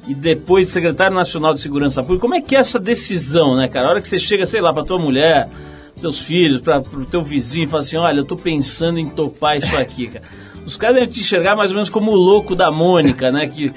e 0.07 0.13
depois 0.13 0.67
secretário 0.67 1.15
nacional 1.15 1.53
de 1.53 1.61
segurança 1.61 2.01
pública, 2.01 2.21
como 2.21 2.35
é 2.35 2.41
que 2.41 2.55
é 2.55 2.59
essa 2.59 2.79
decisão, 2.79 3.55
né, 3.55 3.67
cara? 3.67 3.87
A 3.87 3.89
hora 3.91 4.01
que 4.01 4.07
você 4.07 4.19
chega, 4.19 4.45
sei 4.45 4.61
lá, 4.61 4.73
para 4.73 4.83
tua 4.83 4.99
mulher, 4.99 5.49
seus 5.95 6.19
filhos, 6.19 6.61
para 6.61 6.79
o 6.79 7.05
teu 7.05 7.21
vizinho 7.21 7.63
e 7.63 7.67
fala 7.67 7.81
assim, 7.81 7.97
olha, 7.97 8.19
eu 8.19 8.25
tô 8.25 8.35
pensando 8.35 8.99
em 8.99 9.05
topar 9.05 9.57
isso 9.57 9.75
aqui, 9.77 10.07
cara. 10.07 10.25
Os 10.65 10.77
caras 10.77 10.95
devem 10.95 11.09
te 11.09 11.21
enxergar 11.21 11.55
mais 11.55 11.71
ou 11.71 11.75
menos 11.75 11.89
como 11.89 12.11
o 12.11 12.15
louco 12.15 12.55
da 12.55 12.71
Mônica, 12.71 13.31
né? 13.31 13.47
Que, 13.47 13.73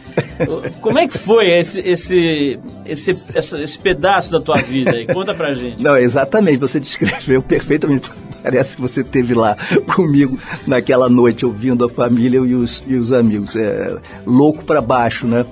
como 0.80 0.98
é 0.98 1.08
que 1.08 1.16
foi 1.16 1.50
esse, 1.50 1.80
esse, 1.80 2.58
esse, 2.84 3.18
essa, 3.34 3.60
esse 3.60 3.78
pedaço 3.78 4.30
da 4.30 4.40
tua 4.40 4.56
vida 4.56 4.90
aí? 4.90 5.06
Conta 5.06 5.34
pra 5.34 5.54
gente. 5.54 5.82
Não, 5.82 5.96
exatamente, 5.96 6.58
você 6.58 6.78
descreveu 6.78 7.42
perfeitamente. 7.42 8.10
Parece 8.42 8.76
que 8.76 8.82
você 8.82 9.00
esteve 9.00 9.32
lá 9.32 9.56
comigo 9.94 10.38
naquela 10.66 11.08
noite, 11.08 11.46
ouvindo 11.46 11.84
a 11.86 11.88
família 11.88 12.38
e 12.38 12.54
os, 12.54 12.84
e 12.86 12.94
os 12.94 13.10
amigos. 13.10 13.56
É, 13.56 13.96
louco 14.26 14.64
para 14.64 14.82
baixo, 14.82 15.26
né? 15.26 15.46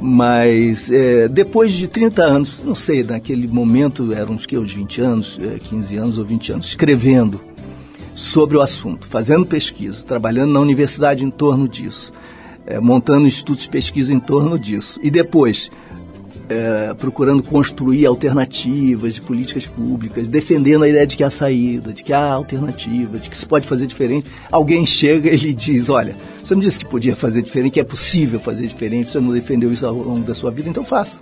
Mas 0.00 0.92
é, 0.92 1.26
depois 1.26 1.72
de 1.72 1.88
30 1.88 2.22
anos, 2.22 2.60
não 2.62 2.74
sei, 2.74 3.02
naquele 3.02 3.48
momento 3.48 4.12
eram 4.12 4.34
uns 4.34 4.46
que, 4.46 4.56
uns 4.56 4.72
20 4.72 5.00
anos, 5.00 5.40
é, 5.42 5.58
15 5.58 5.96
anos 5.96 6.18
ou 6.18 6.24
20 6.24 6.52
anos, 6.52 6.66
escrevendo 6.66 7.47
sobre 8.18 8.56
o 8.56 8.60
assunto, 8.60 9.06
fazendo 9.06 9.46
pesquisa, 9.46 10.04
trabalhando 10.04 10.52
na 10.52 10.58
universidade 10.58 11.24
em 11.24 11.30
torno 11.30 11.68
disso, 11.68 12.12
é, 12.66 12.80
montando 12.80 13.28
institutos 13.28 13.62
de 13.62 13.70
pesquisa 13.70 14.12
em 14.12 14.18
torno 14.18 14.58
disso. 14.58 14.98
E 15.00 15.08
depois, 15.08 15.70
é, 16.48 16.92
procurando 16.94 17.44
construir 17.44 18.06
alternativas 18.06 19.14
de 19.14 19.20
políticas 19.20 19.66
públicas, 19.66 20.26
defendendo 20.26 20.82
a 20.82 20.88
ideia 20.88 21.06
de 21.06 21.16
que 21.16 21.22
há 21.22 21.30
saída, 21.30 21.92
de 21.92 22.02
que 22.02 22.12
há 22.12 22.32
alternativa, 22.32 23.18
de 23.18 23.30
que 23.30 23.38
se 23.38 23.46
pode 23.46 23.68
fazer 23.68 23.86
diferente. 23.86 24.28
Alguém 24.50 24.84
chega 24.84 25.30
e 25.32 25.54
diz: 25.54 25.88
Olha, 25.88 26.16
você 26.42 26.56
não 26.56 26.60
disse 26.60 26.80
que 26.80 26.86
podia 26.86 27.14
fazer 27.14 27.40
diferente, 27.40 27.74
que 27.74 27.80
é 27.80 27.84
possível 27.84 28.40
fazer 28.40 28.66
diferente, 28.66 29.12
você 29.12 29.20
não 29.20 29.32
defendeu 29.32 29.72
isso 29.72 29.86
ao 29.86 29.94
longo 29.94 30.24
da 30.24 30.34
sua 30.34 30.50
vida, 30.50 30.68
então 30.68 30.84
faça. 30.84 31.20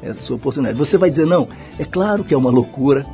É 0.00 0.10
a 0.10 0.14
sua 0.14 0.36
oportunidade. 0.36 0.78
Você 0.78 0.96
vai 0.96 1.10
dizer: 1.10 1.26
Não, 1.26 1.48
é 1.80 1.84
claro 1.84 2.22
que 2.22 2.32
é 2.32 2.36
uma 2.36 2.50
loucura, 2.50 3.04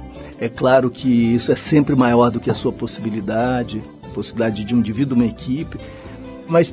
é 0.41 0.49
claro 0.49 0.91
que 0.91 1.09
isso 1.09 1.51
é 1.51 1.57
sempre 1.57 1.95
maior 1.97 2.31
do 2.31 2.41
que 2.41 2.51
a 2.51 2.55
sua 2.55 2.73
possibilidade, 2.73 3.83
possibilidade 4.15 4.65
de 4.65 4.75
um 4.75 4.79
indivíduo, 4.79 5.17
uma 5.17 5.27
equipe, 5.27 5.79
mas 6.49 6.73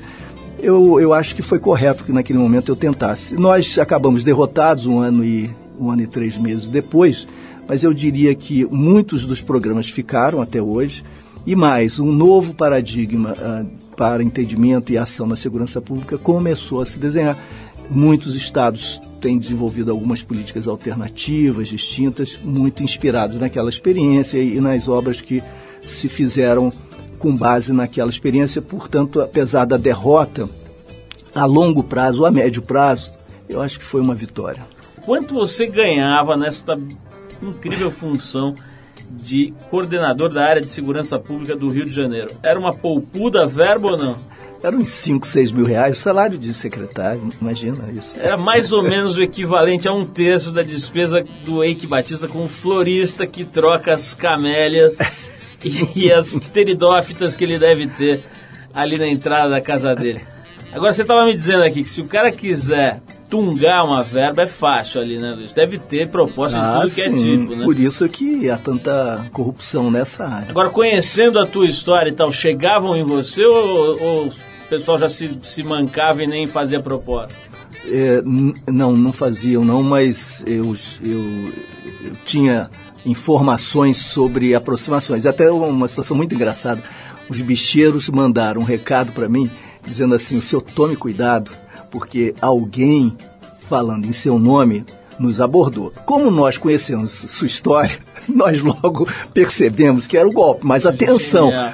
eu, 0.60 1.00
eu 1.00 1.14
acho 1.14 1.36
que 1.36 1.42
foi 1.42 1.60
correto 1.60 2.04
que 2.04 2.12
naquele 2.12 2.40
momento 2.40 2.70
eu 2.70 2.76
tentasse. 2.76 3.36
Nós 3.36 3.78
acabamos 3.78 4.24
derrotados 4.24 4.86
um 4.86 5.00
ano 5.00 5.24
e 5.24 5.50
um 5.80 5.90
ano 5.90 6.04
e 6.04 6.08
três 6.08 6.38
meses 6.38 6.70
depois, 6.70 7.28
mas 7.68 7.84
eu 7.84 7.94
diria 7.94 8.34
que 8.36 8.66
muitos 8.66 9.26
dos 9.26 9.42
programas 9.42 9.90
ficaram 9.90 10.42
até 10.42 10.62
hoje 10.62 11.04
e 11.46 11.56
mais 11.56 12.00
um 12.00 12.12
novo 12.12 12.54
paradigma 12.54 13.34
uh, 13.34 13.96
para 13.96 14.24
entendimento 14.24 14.92
e 14.92 14.98
ação 14.98 15.28
na 15.28 15.36
segurança 15.36 15.82
pública 15.82 16.18
começou 16.18 16.82
a 16.82 16.86
se 16.86 17.00
desenhar. 17.00 17.38
Muitos 17.90 18.36
estados 18.36 19.00
têm 19.22 19.38
desenvolvido 19.38 19.92
algumas 19.92 20.24
políticas 20.24 20.68
alternativas, 20.68 21.68
distintas, 21.68 22.40
muito 22.44 22.84
inspiradas 22.84 23.36
naquela 23.38 23.70
experiência 23.70 24.40
e 24.40 24.60
nas 24.60 24.88
obras 24.88 25.22
que 25.22 25.44
se 25.82 26.10
fizeram 26.10 26.72
com 27.20 27.36
base 27.36 27.74
naquela 27.74 28.10
experiência. 28.10 28.62
Portanto, 28.62 29.22
apesar 29.22 29.66
da 29.66 29.78
derrota 29.78 30.50
a 31.34 31.46
longo 31.46 31.84
prazo 31.84 32.26
a 32.26 32.32
médio 32.32 32.62
prazo, 32.62 33.14
eu 33.48 33.62
acho 33.62 33.80
que 33.80 33.86
foi 33.86 34.02
uma 34.02 34.16
vitória. 34.16 34.66
Quanto 35.06 35.36
você 35.36 35.68
ganhava 35.68 36.36
nesta 36.36 36.80
incrível 37.42 37.92
função 37.92 38.56
de 39.12 39.54
coordenador 39.70 40.30
da 40.30 40.44
área 40.44 40.62
de 40.62 40.70
segurança 40.70 41.20
pública 41.20 41.56
do 41.56 41.70
Rio 41.70 41.86
de 41.86 41.94
Janeiro? 41.94 42.32
Era 42.42 42.60
uma 42.60 42.74
poupuda 42.74 43.46
verba 43.46 43.92
ou 43.92 43.98
não? 43.98 44.18
Era 44.64 44.76
uns 44.76 44.90
5, 44.90 45.28
6 45.28 45.52
mil 45.52 45.66
reais, 45.66 45.98
o 45.98 46.02
salário 46.02 46.38
de 46.38 46.54
secretário, 46.54 47.30
imagina 47.40 47.92
isso. 47.92 48.18
Era 48.20 48.38
mais 48.38 48.72
ou 48.72 48.82
menos 48.82 49.16
o 49.16 49.22
equivalente 49.22 49.88
a 49.88 49.94
um 49.94 50.06
terço 50.06 50.52
da 50.52 50.64
despesa 50.64 51.24
do 51.44 51.64
Eike 51.64 51.86
Batista 51.86 52.28
com 52.28 52.44
um 52.44 52.48
florista 52.48 53.28
que 53.28 53.44
troca 53.44 53.94
as 53.94 54.14
camélias 54.14 54.98
e 55.96 56.12
as 56.12 56.36
pteridófitas 56.36 57.36
que 57.36 57.44
ele 57.44 57.60
deve 57.60 57.88
ter 57.88 58.24
ali 58.74 58.98
na 58.98 59.08
entrada 59.08 59.50
da 59.50 59.62
casa 59.62 59.94
dele. 59.94 60.35
Agora 60.76 60.92
você 60.92 61.04
estava 61.04 61.26
me 61.26 61.34
dizendo 61.34 61.64
aqui 61.64 61.84
que 61.84 61.90
se 61.90 62.02
o 62.02 62.08
cara 62.08 62.30
quiser 62.30 63.02
tungar 63.30 63.86
uma 63.86 64.04
verba 64.04 64.44
é 64.44 64.48
fácil 64.48 65.00
ali, 65.00 65.18
né, 65.18 65.34
Luiz? 65.34 65.54
Deve 65.54 65.78
ter 65.78 66.10
proposta 66.10 66.60
ah, 66.60 66.74
de 66.74 66.80
tudo 66.82 66.90
sim. 66.90 66.96
que 66.96 67.08
é 67.08 67.14
tipo, 67.14 67.56
né? 67.56 67.64
Por 67.64 67.80
isso 67.80 68.10
que 68.10 68.50
há 68.50 68.58
tanta 68.58 69.26
corrupção 69.32 69.90
nessa 69.90 70.26
área. 70.26 70.50
Agora, 70.50 70.70
conhecendo 70.70 71.40
a 71.40 71.46
tua 71.46 71.66
história 71.66 72.10
e 72.10 72.14
tal, 72.14 72.30
chegavam 72.30 72.94
em 72.94 73.04
você 73.04 73.46
ou, 73.46 74.02
ou 74.02 74.28
o 74.28 74.34
pessoal 74.70 74.98
já 74.98 75.08
se, 75.08 75.40
se 75.44 75.64
mancava 75.64 76.22
e 76.22 76.28
nem 76.28 76.46
fazia 76.46 76.82
proposta? 76.82 77.40
É, 77.88 78.22
não, 78.68 78.98
não 78.98 79.14
faziam 79.14 79.64
não, 79.64 79.82
mas 79.82 80.44
eu, 80.46 80.76
eu, 81.02 81.54
eu 82.04 82.14
tinha 82.26 82.70
informações 83.06 83.96
sobre 83.96 84.54
aproximações. 84.54 85.26
Até 85.26 85.50
uma 85.50 85.88
situação 85.88 86.18
muito 86.18 86.36
engraçada. 86.36 86.84
Os 87.30 87.40
bicheiros 87.40 88.10
mandaram 88.10 88.60
um 88.60 88.66
recado 88.66 89.14
para 89.14 89.30
mim 89.30 89.50
dizendo 89.86 90.16
assim: 90.16 90.38
o 90.38 90.42
senhor 90.42 90.62
tome 90.62 90.96
cuidado, 90.96 91.52
porque 91.92 92.34
alguém 92.42 93.16
falando 93.68 94.06
em 94.06 94.12
seu 94.12 94.38
nome 94.38 94.86
nos 95.20 95.40
abordou. 95.40 95.92
Como 96.06 96.30
nós 96.30 96.58
conhecemos 96.58 97.12
sua 97.12 97.48
história, 97.48 97.98
nós 98.28 98.62
logo 98.62 99.08
percebemos 99.34 100.08
que 100.08 100.18
era 100.18 100.28
o 100.28 100.32
golpe, 100.32 100.66
mas 100.66 100.86
atenção. 100.86 101.50
Genial. 101.50 101.74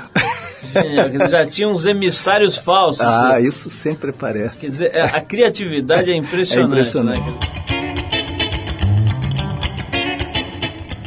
Já 1.30 1.46
tinha 1.46 1.68
uns 1.68 1.86
emissários 1.86 2.58
falsos. 2.58 3.02
Ah, 3.02 3.40
isso 3.42 3.70
sempre 3.70 4.14
parece. 4.14 4.62
Quer 4.62 4.70
dizer, 4.70 4.92
é, 4.94 5.02
a 5.02 5.20
criatividade 5.20 6.12
é 6.12 6.16
impressionante. 6.16 6.62
É 6.62 6.68
impressionante. 6.68 7.30
Né? 7.30 7.40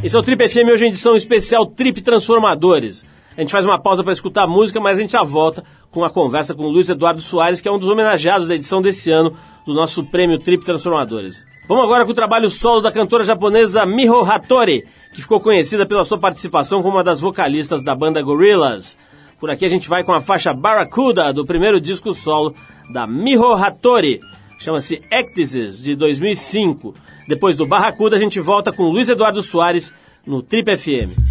Esse 0.03 0.15
é 0.15 0.19
o 0.19 0.23
Trip 0.23 0.49
FM, 0.49 0.69
hoje 0.71 0.85
em 0.85 0.89
edição 0.89 1.17
especial 1.17 1.65
Trip 1.65 2.03
Transformadores. 2.03 3.07
A 3.37 3.41
gente 3.41 3.51
faz 3.51 3.65
uma 3.67 3.81
pausa 3.81 4.05
para 4.05 4.13
escutar 4.13 4.47
música, 4.47 4.79
mas 4.79 4.99
a 4.99 5.03
gente 5.03 5.13
já 5.13 5.23
volta 5.23 5.65
com 5.91 6.05
a 6.05 6.11
conversa 6.11 6.55
com 6.55 6.63
o 6.63 6.69
Luiz 6.69 6.89
Eduardo 6.89 7.21
Soares, 7.21 7.61
que 7.61 7.69
é 7.69 7.73
um 7.73 7.79
dos 7.79 7.89
homenageados 7.89 8.47
da 8.47 8.55
edição 8.55 8.81
desse 8.81 9.11
ano 9.11 9.35
do 9.67 9.75
nosso 9.75 10.05
prêmio 10.05 10.39
Trip 10.39 10.65
Transformadores. 10.65 11.45
Vamos 11.67 11.85
agora 11.85 12.05
com 12.05 12.13
o 12.13 12.15
trabalho 12.15 12.49
solo 12.49 12.81
da 12.81 12.93
cantora 12.93 13.25
japonesa 13.25 13.85
Miho 13.87 14.21
Hattori, 14.21 14.85
que 15.13 15.23
ficou 15.23 15.41
conhecida 15.41 15.87
pela 15.87 16.05
sua 16.05 16.19
participação 16.19 16.83
como 16.83 16.97
uma 16.97 17.05
das 17.05 17.21
vocalistas 17.21 17.83
da 17.83 17.95
banda 17.95 18.23
Gorillaz. 18.23 18.97
Por 19.41 19.51
aqui 19.51 19.65
a 19.65 19.69
gente 19.69 19.89
vai 19.89 20.05
com 20.05 20.13
a 20.13 20.21
faixa 20.21 20.53
Barracuda, 20.53 21.33
do 21.33 21.45
primeiro 21.45 21.81
disco 21.81 22.13
solo 22.13 22.55
da 22.93 23.07
Miho 23.07 23.53
Hattori. 23.53 24.21
Chama-se 24.61 25.03
Ectasis, 25.11 25.83
de 25.83 25.97
2005. 25.97 26.95
Depois 27.27 27.57
do 27.57 27.67
Barracuda, 27.67 28.17
a 28.17 28.19
gente 28.19 28.39
volta 28.41 28.71
com 28.71 28.85
Luiz 28.85 29.09
Eduardo 29.09 29.43
Soares 29.43 29.93
no 30.27 30.43
Trip 30.43 30.77
FM. 30.77 31.24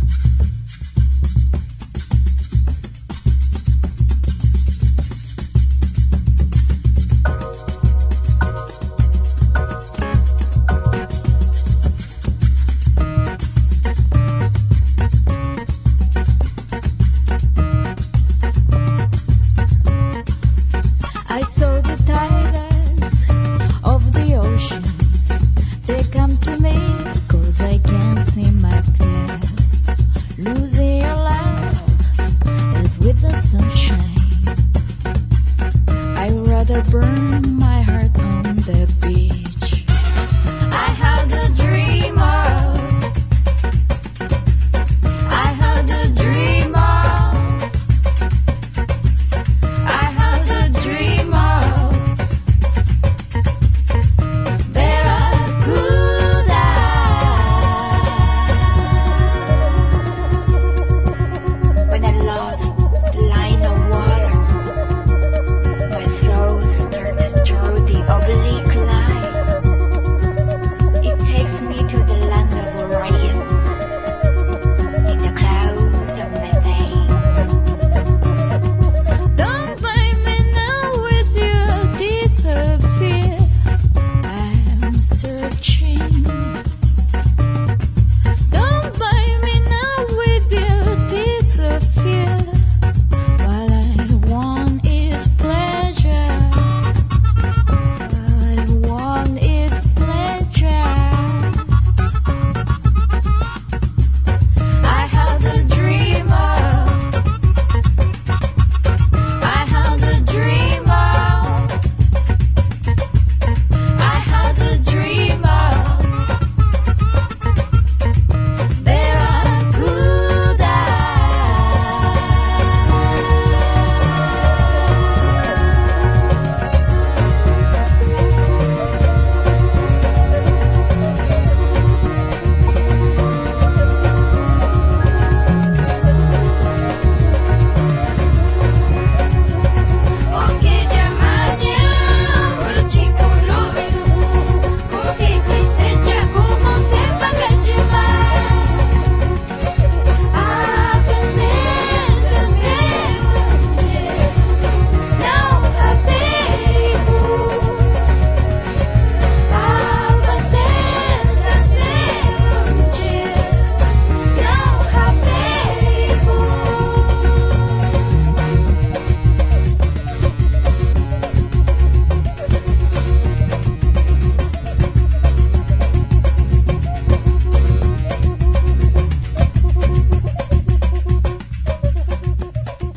searching. 85.24 86.72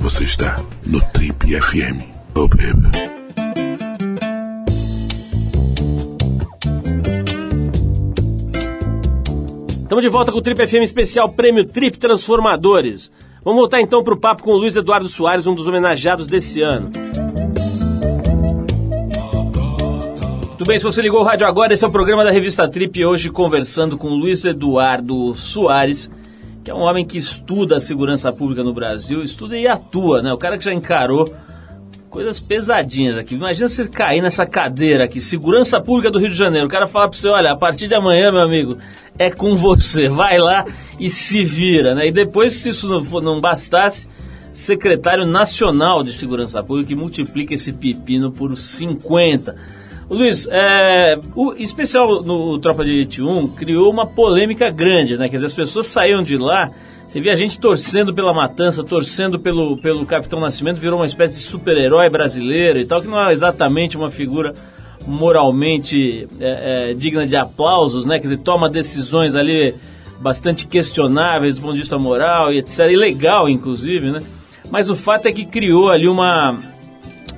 Você 0.07 0.23
está 0.23 0.65
no 0.87 1.01
Trip 1.01 1.61
FM. 1.61 2.01
Oh, 2.37 2.47
baby. 2.47 2.93
Estamos 9.83 10.03
de 10.05 10.09
volta 10.09 10.31
com 10.31 10.39
o 10.39 10.41
Trip 10.41 10.65
FM 10.65 10.85
especial 10.85 11.31
Prêmio 11.31 11.65
Trip 11.65 11.99
Transformadores. 11.99 13.11
Vamos 13.45 13.59
voltar 13.59 13.81
então 13.81 14.05
para 14.05 14.15
o 14.15 14.17
papo 14.17 14.45
com 14.45 14.53
o 14.53 14.57
Luiz 14.57 14.77
Eduardo 14.77 15.09
Soares, 15.09 15.49
um 15.49 15.57
dos 15.57 15.67
homenageados 15.67 16.29
desse 16.29 16.63
ano. 16.63 16.89
Tudo 20.57 20.69
bem, 20.69 20.79
se 20.79 20.85
você 20.85 21.03
ligou 21.03 21.23
o 21.23 21.25
rádio 21.25 21.49
agora, 21.49 21.73
esse 21.73 21.85
é 21.85 21.89
o 21.89 21.91
programa 21.91 22.23
da 22.23 22.31
revista 22.31 22.69
Trip, 22.69 23.05
hoje 23.05 23.29
conversando 23.29 23.99
com 23.99 24.07
o 24.07 24.15
Luiz 24.15 24.45
Eduardo 24.45 25.35
Soares, 25.35 26.09
que 26.67 26.71
é 26.73 26.75
um 26.75 26.81
homem 26.81 27.07
que 27.07 27.17
estuda 27.17 27.77
a 27.77 27.81
segurança 27.81 28.33
pública 28.33 28.65
no 28.65 28.75
Brasil, 28.75 29.23
estuda 29.23 29.57
e 29.57 29.69
atua, 29.69 30.21
né? 30.21 30.33
O 30.33 30.37
cara 30.37 30.59
que 30.59 30.65
já 30.65 30.75
encarou 30.75 31.33
coisas 32.11 32.41
pesadinhas 32.41 33.17
aqui. 33.17 33.37
Imagina 33.37 33.69
você 33.69 33.89
cair 33.89 34.21
nessa 34.21 34.45
cadeira 34.45 35.05
aqui, 35.05 35.21
segurança 35.21 35.81
pública 35.81 36.11
do 36.11 36.19
Rio 36.19 36.29
de 36.29 36.35
Janeiro. 36.35 36.67
O 36.67 36.69
cara 36.69 36.89
fala 36.89 37.09
para 37.09 37.17
você, 37.17 37.29
olha, 37.29 37.53
a 37.53 37.57
partir 37.57 37.87
de 37.87 37.95
amanhã, 37.95 38.33
meu 38.33 38.41
amigo, 38.41 38.79
é 39.17 39.31
com 39.31 39.55
você. 39.55 40.09
Vai 40.09 40.39
lá 40.39 40.67
e 40.99 41.09
se 41.09 41.45
vira, 41.45 41.95
né? 41.95 42.09
E 42.09 42.11
depois, 42.11 42.53
se 42.55 42.71
isso 42.71 42.89
não, 42.89 43.05
for, 43.05 43.23
não 43.23 43.41
bastasse, 43.41 44.09
secretário 44.51 45.25
nacional 45.25 46.03
de 46.03 46.13
segurança 46.13 46.65
pública 46.65 46.89
que 46.89 46.97
multiplica 46.97 47.55
esse 47.55 47.73
pepino 47.73 48.33
por 48.33 48.57
50. 48.57 49.55
Luiz, 50.09 50.47
é, 50.51 51.19
o 51.35 51.53
especial 51.55 52.23
no 52.23 52.59
Tropa 52.59 52.85
de 52.85 52.93
Elite 52.93 53.23
1 53.23 53.49
criou 53.49 53.91
uma 53.91 54.07
polêmica 54.07 54.71
grande, 54.71 55.17
né? 55.17 55.29
Quer 55.29 55.37
dizer, 55.37 55.47
as 55.47 55.55
pessoas 55.55 55.87
saíam 55.87 56.23
de 56.23 56.37
lá 56.37 56.71
você 57.07 57.21
via 57.21 57.33
a 57.33 57.37
gente 57.37 57.61
torcendo 57.61 58.13
pela 58.13 58.35
matança, 58.35 58.83
torcendo 58.83 59.39
pelo, 59.39 59.77
pelo 59.77 60.05
Capitão 60.05 60.41
Nascimento, 60.41 60.81
virou 60.81 60.99
uma 60.99 61.07
espécie 61.07 61.35
de 61.35 61.41
super-herói 61.47 62.11
brasileiro 62.11 62.81
e 62.81 62.85
tal, 62.85 63.01
que 63.01 63.07
não 63.07 63.21
é 63.21 63.33
exatamente 63.33 63.97
uma 63.97 64.11
figura 64.11 64.53
moralmente 65.07 66.29
é, 66.41 66.91
é, 66.91 66.95
digna 66.95 67.25
de 67.25 67.37
aplausos, 67.37 68.07
né? 68.07 68.17
Quer 68.19 68.25
dizer, 68.25 68.39
toma 68.39 68.69
decisões 68.69 69.37
ali 69.37 69.73
bastante 70.19 70.67
questionáveis 70.67 71.55
do 71.55 71.61
ponto 71.61 71.75
de 71.75 71.81
vista 71.81 71.97
moral 71.97 72.53
e 72.53 72.59
etc. 72.59 72.81
E 72.91 72.97
legal, 72.97 73.49
inclusive, 73.49 74.11
né? 74.11 74.21
Mas 74.69 74.91
o 74.91 74.97
fato 74.97 75.27
é 75.27 75.33
que 75.33 75.45
criou 75.45 75.91
ali 75.91 76.09
uma, 76.09 76.57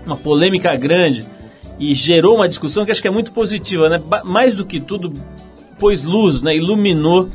uma 0.07 0.17
polêmica 0.17 0.75
grande 0.77 1.27
e 1.79 1.95
gerou 1.95 2.37
uma 2.37 2.49
discussão 2.49 2.85
que 2.85 2.91
acho 2.91 3.01
que 3.01 3.09
é 3.09 3.11
muito 3.11 3.33
positiva, 3.33 3.89
né? 3.89 4.01
Mais 4.25 4.55
do 4.55 4.65
que 4.65 4.81
tudo, 4.81 5.13
pôs 5.79 6.03
luz, 6.03 6.43
né? 6.43 6.57
Iluminou 6.57 7.29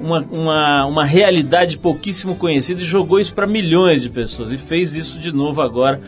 uma, 0.00 0.20
uma, 0.30 0.86
uma 0.86 1.04
realidade 1.04 1.76
pouquíssimo 1.76 2.36
conhecida 2.36 2.80
e 2.80 2.84
jogou 2.84 3.18
isso 3.18 3.34
para 3.34 3.46
milhões 3.46 4.02
de 4.02 4.10
pessoas. 4.10 4.52
E 4.52 4.58
fez 4.58 4.94
isso 4.94 5.18
de 5.18 5.32
novo 5.32 5.60
agora 5.60 6.00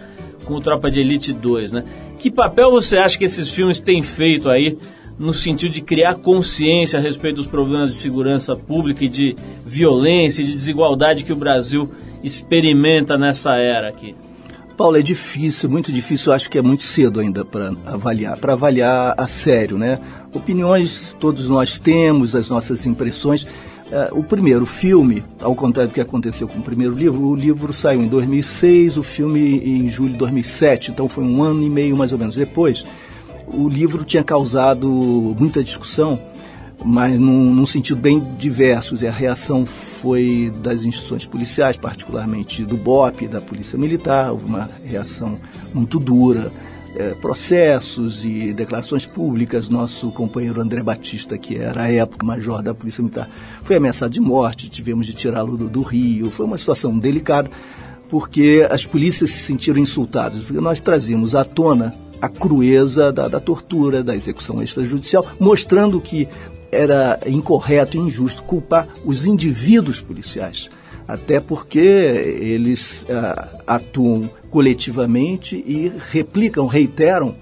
com 0.45 0.55
o 0.55 0.61
Tropa 0.61 0.91
de 0.91 1.01
Elite 1.01 1.33
2, 1.33 1.72
né? 1.72 1.85
Que 2.18 2.30
papel 2.30 2.70
você 2.70 2.99
acha 2.99 3.18
que 3.18 3.24
esses 3.24 3.51
filmes 3.51 3.80
têm 3.80 4.03
feito 4.03 4.49
aí 4.49 4.78
no 5.18 5.35
sentido 5.35 5.72
de 5.72 5.83
criar 5.83 6.16
consciência 6.16 6.99
a 6.99 7.03
respeito 7.03 7.37
dos 7.37 7.47
problemas 7.47 7.91
de 7.91 7.97
segurança 7.97 8.57
pública 8.57 9.05
e 9.05 9.09
de 9.09 9.37
violência 9.64 10.43
e 10.43 10.45
de 10.45 10.53
desigualdade 10.53 11.24
que 11.24 11.33
o 11.33 11.37
Brasil 11.37 11.91
experimenta 12.22 13.18
nessa 13.18 13.57
era 13.57 13.89
aqui? 13.89 14.14
Paulo, 14.77 14.97
é 14.97 15.03
difícil, 15.03 15.68
muito 15.68 15.93
difícil, 15.93 16.33
acho 16.33 16.51
que 16.51 16.59
é 16.59 16.62
muito 16.62 16.83
cedo 16.83 17.20
ainda 17.20 17.45
para 17.45 17.73
avaliar, 17.85 18.37
para 18.39 18.55
avaliar 18.55 19.14
a 19.16 19.27
sério, 19.27 19.79
né? 19.79 19.99
Opiniões 20.33 21.14
todos 21.20 21.49
nós 21.49 21.79
temos, 21.79 22.35
as 22.35 22.49
nossas 22.49 22.87
impressões. 22.87 23.47
É, 23.91 24.09
o 24.12 24.25
primeiro 24.25 24.64
filme, 24.64 25.23
ao 25.41 25.55
contrário 25.55 25.91
do 25.91 25.95
que 25.95 26.01
aconteceu 26.01 26.49
com 26.49 26.59
o 26.59 26.62
primeiro 26.62 26.95
livro, 26.95 27.27
o 27.27 27.37
livro 27.37 27.73
saiu 27.73 28.03
em 28.03 28.09
2006, 28.09 28.97
o 28.97 29.03
filme 29.03 29.59
em 29.59 29.89
julho 29.89 30.12
de 30.12 30.18
2007, 30.18 30.91
então 30.91 31.09
foi 31.09 31.23
um 31.23 31.43
ano 31.43 31.62
e 31.62 31.68
meio 31.68 31.95
mais 31.97 32.11
ou 32.11 32.18
menos 32.18 32.35
depois. 32.35 32.87
O 33.47 33.68
livro 33.68 34.03
tinha 34.03 34.25
causado 34.25 34.89
muita 35.39 35.62
discussão, 35.62 36.18
mas 36.85 37.18
num, 37.18 37.55
num 37.55 37.66
sentido 37.66 38.01
bem 38.01 38.20
diverso. 38.39 38.95
E 39.03 39.07
a 39.07 39.11
reação 39.11 39.64
foi 39.64 40.53
das 40.62 40.85
instituições 40.85 41.26
policiais, 41.26 41.76
particularmente 41.76 42.64
do 42.64 42.76
BOP, 42.76 43.28
da 43.28 43.41
Polícia 43.41 43.78
Militar, 43.78 44.33
houve 44.33 44.47
uma 44.47 44.68
reação 44.85 45.39
muito 45.72 45.99
dura 45.99 46.51
é, 46.95 47.14
processos 47.14 48.24
e 48.24 48.53
declarações 48.53 49.07
públicas. 49.07 49.68
Nosso 49.68 50.11
companheiro 50.11 50.61
André 50.61 50.83
Batista, 50.83 51.39
que 51.39 51.57
era 51.57 51.85
à 51.85 51.91
época 51.91 52.26
major 52.26 52.62
da 52.62 52.74
Polícia 52.74 53.03
Militar, 53.03 53.28
foi 53.62 53.76
ameaçado 53.76 54.12
de 54.12 54.20
morte, 54.20 54.68
tivemos 54.68 55.07
de 55.07 55.14
tirá-lo 55.14 55.57
do, 55.57 55.68
do, 55.68 55.83
Rio. 55.83 56.30
Foi 56.30 56.45
uma 56.45 56.59
situação 56.59 56.99
delicada, 56.99 57.51
porque 58.09 58.66
as 58.70 58.85
polícias 58.85 59.30
se 59.30 59.39
sentiram 59.39 59.80
insultadas, 59.80 60.43
porque 60.43 60.61
nós 60.61 60.80
trazíamos 60.80 61.35
à 61.35 61.45
tona 61.45 61.95
a 62.20 62.28
crueza 62.28 63.12
da, 63.12 63.26
da 63.26 63.41
tortura, 63.41 64.03
da 64.03 64.14
execução 64.14 64.62
extrajudicial, 64.62 65.26
mostrando 65.41 66.01
que 66.01 66.28
era 66.73 67.20
incorreto 67.27 67.97
e 67.97 68.01
injusto 68.01 68.43
culpar 68.43 68.89
os 69.05 69.27
indivíduos 69.27 70.01
policiais 70.01 70.68
até 71.07 71.39
porque 71.41 71.79
eles 71.79 73.05
uh, 73.05 73.61
atuam 73.66 74.29
coletivamente 74.51 75.57
e 75.66 75.93
replicam, 76.11 76.66
reiteram 76.66 77.37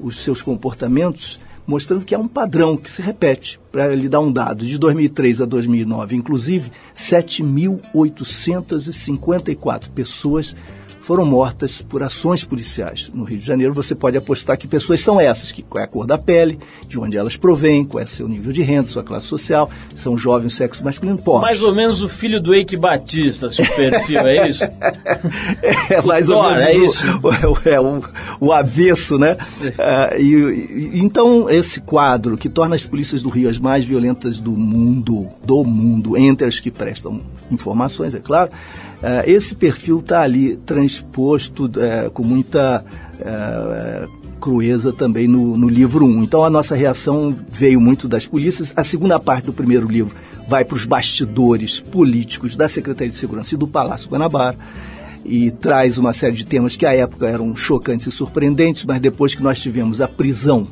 os 0.00 0.22
seus 0.22 0.40
comportamentos, 0.42 1.40
mostrando 1.66 2.04
que 2.04 2.14
há 2.14 2.18
um 2.18 2.28
padrão 2.28 2.76
que 2.76 2.90
se 2.90 3.00
repete. 3.00 3.58
Para 3.70 3.94
lhe 3.94 4.06
dar 4.08 4.18
um 4.20 4.32
dado, 4.32 4.66
de 4.66 4.76
2003 4.78 5.42
a 5.42 5.44
2009, 5.44 6.16
inclusive, 6.16 6.72
7.854 6.94 9.90
pessoas 9.94 10.56
foram 11.04 11.26
mortas 11.26 11.82
por 11.82 12.02
ações 12.02 12.44
policiais. 12.44 13.10
No 13.12 13.24
Rio 13.24 13.38
de 13.38 13.44
Janeiro, 13.44 13.74
você 13.74 13.94
pode 13.94 14.16
apostar 14.16 14.56
que 14.56 14.66
pessoas 14.66 15.00
são 15.00 15.20
essas, 15.20 15.52
que 15.52 15.62
qual 15.62 15.82
é 15.82 15.84
a 15.84 15.86
cor 15.86 16.06
da 16.06 16.16
pele, 16.16 16.58
de 16.88 16.98
onde 16.98 17.14
elas 17.14 17.36
provêm, 17.36 17.84
qual 17.84 18.02
é 18.02 18.06
seu 18.06 18.26
nível 18.26 18.54
de 18.54 18.62
renda, 18.62 18.86
sua 18.86 19.02
classe 19.02 19.26
social, 19.26 19.70
são 19.94 20.16
jovens, 20.16 20.54
sexo 20.54 20.82
masculino, 20.82 21.18
pobres. 21.18 21.42
Mais 21.42 21.62
ou 21.62 21.74
menos 21.74 22.02
o 22.02 22.08
filho 22.08 22.40
do 22.40 22.54
Eike 22.54 22.74
Batista, 22.74 23.50
seu 23.50 23.66
perfil, 23.66 24.20
é 24.20 24.48
isso? 24.48 24.64
é 25.92 26.00
mais 26.02 26.30
ou 26.30 26.42
menos 26.42 26.64
é 26.64 26.74
isso. 26.74 27.04
O, 27.24 27.68
é, 27.68 27.80
o, 27.80 28.02
o 28.40 28.52
avesso, 28.52 29.18
né? 29.18 29.32
Uh, 29.34 30.20
e, 30.20 30.94
e, 30.94 31.00
então, 31.00 31.50
esse 31.50 31.80
quadro 31.80 32.36
que 32.36 32.48
torna 32.48 32.74
as 32.74 32.84
polícias 32.84 33.20
do 33.22 33.28
Rio 33.28 33.48
as 33.48 33.58
mais 33.58 33.84
violentas 33.84 34.38
do 34.38 34.52
mundo, 34.52 35.28
do 35.44 35.64
mundo, 35.64 36.16
entre 36.16 36.46
as 36.46 36.60
que 36.60 36.70
prestam 36.70 37.20
informações, 37.50 38.14
é 38.14 38.20
claro, 38.20 38.50
esse 39.26 39.54
perfil 39.54 40.00
está 40.00 40.22
ali 40.22 40.56
transposto 40.56 41.66
uh, 41.66 42.10
com 42.12 42.22
muita 42.22 42.84
uh, 43.20 44.24
crueza 44.40 44.92
também 44.92 45.26
no, 45.26 45.56
no 45.56 45.68
livro 45.68 46.04
1. 46.04 46.22
Então 46.22 46.44
a 46.44 46.50
nossa 46.50 46.74
reação 46.74 47.34
veio 47.48 47.80
muito 47.80 48.06
das 48.06 48.26
polícias. 48.26 48.72
A 48.76 48.84
segunda 48.84 49.18
parte 49.18 49.46
do 49.46 49.52
primeiro 49.52 49.88
livro 49.88 50.14
vai 50.46 50.64
para 50.64 50.74
os 50.74 50.84
bastidores 50.84 51.80
políticos 51.80 52.54
da 52.54 52.68
Secretaria 52.68 53.10
de 53.10 53.18
Segurança 53.18 53.54
e 53.54 53.58
do 53.58 53.66
Palácio 53.66 54.10
Guanabara 54.10 54.58
e 55.24 55.50
traz 55.50 55.96
uma 55.96 56.12
série 56.12 56.36
de 56.36 56.44
temas 56.44 56.76
que 56.76 56.84
à 56.84 56.94
época 56.94 57.26
eram 57.26 57.56
chocantes 57.56 58.06
e 58.06 58.10
surpreendentes, 58.10 58.84
mas 58.84 59.00
depois 59.00 59.34
que 59.34 59.42
nós 59.42 59.58
tivemos 59.58 60.02
a 60.02 60.08
prisão 60.08 60.68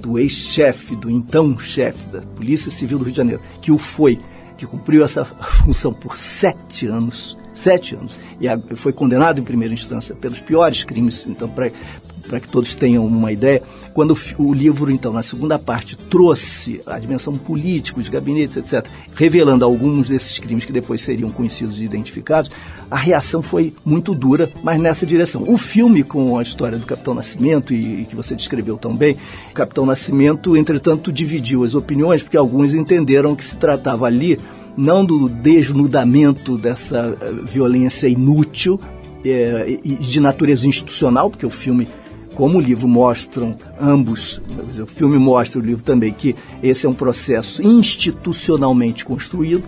do 0.00 0.18
ex-chefe, 0.18 0.96
do 0.96 1.08
então 1.08 1.56
chefe 1.58 2.08
da 2.08 2.20
Polícia 2.20 2.70
Civil 2.70 2.98
do 2.98 3.04
Rio 3.04 3.12
de 3.12 3.16
Janeiro, 3.16 3.42
que 3.60 3.70
o 3.70 3.78
foi, 3.78 4.18
que 4.58 4.66
cumpriu 4.66 5.04
essa 5.04 5.24
função 5.64 5.92
por 5.92 6.16
sete 6.16 6.86
anos, 6.86 7.38
sete 7.52 7.94
anos, 7.94 8.18
e 8.40 8.76
foi 8.76 8.92
condenado 8.92 9.40
em 9.40 9.44
primeira 9.44 9.74
instância 9.74 10.14
pelos 10.14 10.40
piores 10.40 10.84
crimes, 10.84 11.26
então 11.28 11.48
para 11.48 12.40
que 12.40 12.48
todos 12.48 12.74
tenham 12.74 13.04
uma 13.04 13.32
ideia, 13.32 13.62
quando 13.92 14.16
o 14.38 14.54
livro, 14.54 14.90
então, 14.92 15.12
na 15.12 15.22
segunda 15.22 15.58
parte, 15.58 15.96
trouxe 15.96 16.80
a 16.86 16.98
dimensão 16.98 17.36
política, 17.36 17.98
os 17.98 18.08
gabinetes, 18.08 18.56
etc., 18.56 18.86
revelando 19.14 19.64
alguns 19.64 20.08
desses 20.08 20.38
crimes 20.38 20.64
que 20.64 20.72
depois 20.72 21.00
seriam 21.00 21.30
conhecidos 21.30 21.80
e 21.80 21.84
identificados, 21.84 22.50
a 22.90 22.96
reação 22.96 23.42
foi 23.42 23.74
muito 23.84 24.14
dura, 24.14 24.50
mas 24.62 24.80
nessa 24.80 25.04
direção. 25.04 25.44
O 25.46 25.56
filme 25.56 26.02
com 26.04 26.38
a 26.38 26.42
história 26.42 26.78
do 26.78 26.86
Capitão 26.86 27.14
Nascimento, 27.14 27.74
e, 27.74 28.02
e 28.02 28.04
que 28.04 28.14
você 28.14 28.34
descreveu 28.34 28.76
tão 28.76 28.96
bem, 28.96 29.16
Capitão 29.52 29.84
Nascimento, 29.84 30.56
entretanto, 30.56 31.12
dividiu 31.12 31.64
as 31.64 31.74
opiniões, 31.74 32.22
porque 32.22 32.36
alguns 32.36 32.74
entenderam 32.74 33.34
que 33.34 33.44
se 33.44 33.56
tratava 33.56 34.06
ali 34.06 34.38
não 34.76 35.04
do 35.04 35.28
desnudamento 35.28 36.56
dessa 36.56 37.16
eh, 37.20 37.32
violência 37.44 38.08
inútil 38.08 38.80
é, 39.24 39.78
e 39.84 39.94
de 39.96 40.20
natureza 40.20 40.66
institucional, 40.66 41.30
porque 41.30 41.44
o 41.44 41.50
filme, 41.50 41.86
como 42.34 42.58
o 42.58 42.60
livro 42.60 42.88
mostram 42.88 43.56
ambos, 43.80 44.40
o 44.80 44.86
filme 44.86 45.18
mostra 45.18 45.60
o 45.60 45.64
livro 45.64 45.82
também 45.82 46.12
que 46.12 46.34
esse 46.62 46.86
é 46.86 46.88
um 46.88 46.94
processo 46.94 47.62
institucionalmente 47.62 49.04
construído, 49.04 49.64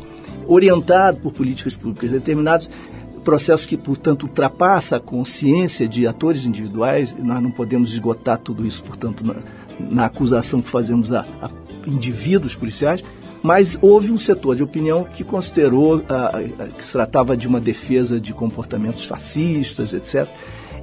orientado 0.46 1.18
por 1.18 1.32
políticas 1.32 1.74
públicas 1.74 2.10
determinadas, 2.10 2.70
processo 3.22 3.66
que, 3.66 3.76
portanto, 3.76 4.24
ultrapassa 4.24 4.96
a 4.96 5.00
consciência 5.00 5.88
de 5.88 6.06
atores 6.06 6.44
individuais, 6.44 7.14
nós 7.18 7.40
não 7.40 7.50
podemos 7.50 7.92
esgotar 7.92 8.38
tudo 8.38 8.66
isso, 8.66 8.82
portanto, 8.82 9.24
na, 9.24 9.36
na 9.78 10.04
acusação 10.06 10.60
que 10.60 10.68
fazemos 10.68 11.12
a, 11.12 11.24
a 11.40 11.50
indivíduos 11.86 12.54
policiais, 12.54 13.02
Mas 13.42 13.76
houve 13.82 14.12
um 14.12 14.18
setor 14.18 14.54
de 14.54 14.62
opinião 14.62 15.04
que 15.04 15.24
considerou 15.24 16.02
ah, 16.08 16.40
que 16.76 16.84
se 16.84 16.92
tratava 16.92 17.36
de 17.36 17.48
uma 17.48 17.60
defesa 17.60 18.20
de 18.20 18.32
comportamentos 18.32 19.04
fascistas, 19.04 19.92
etc. 19.92 20.28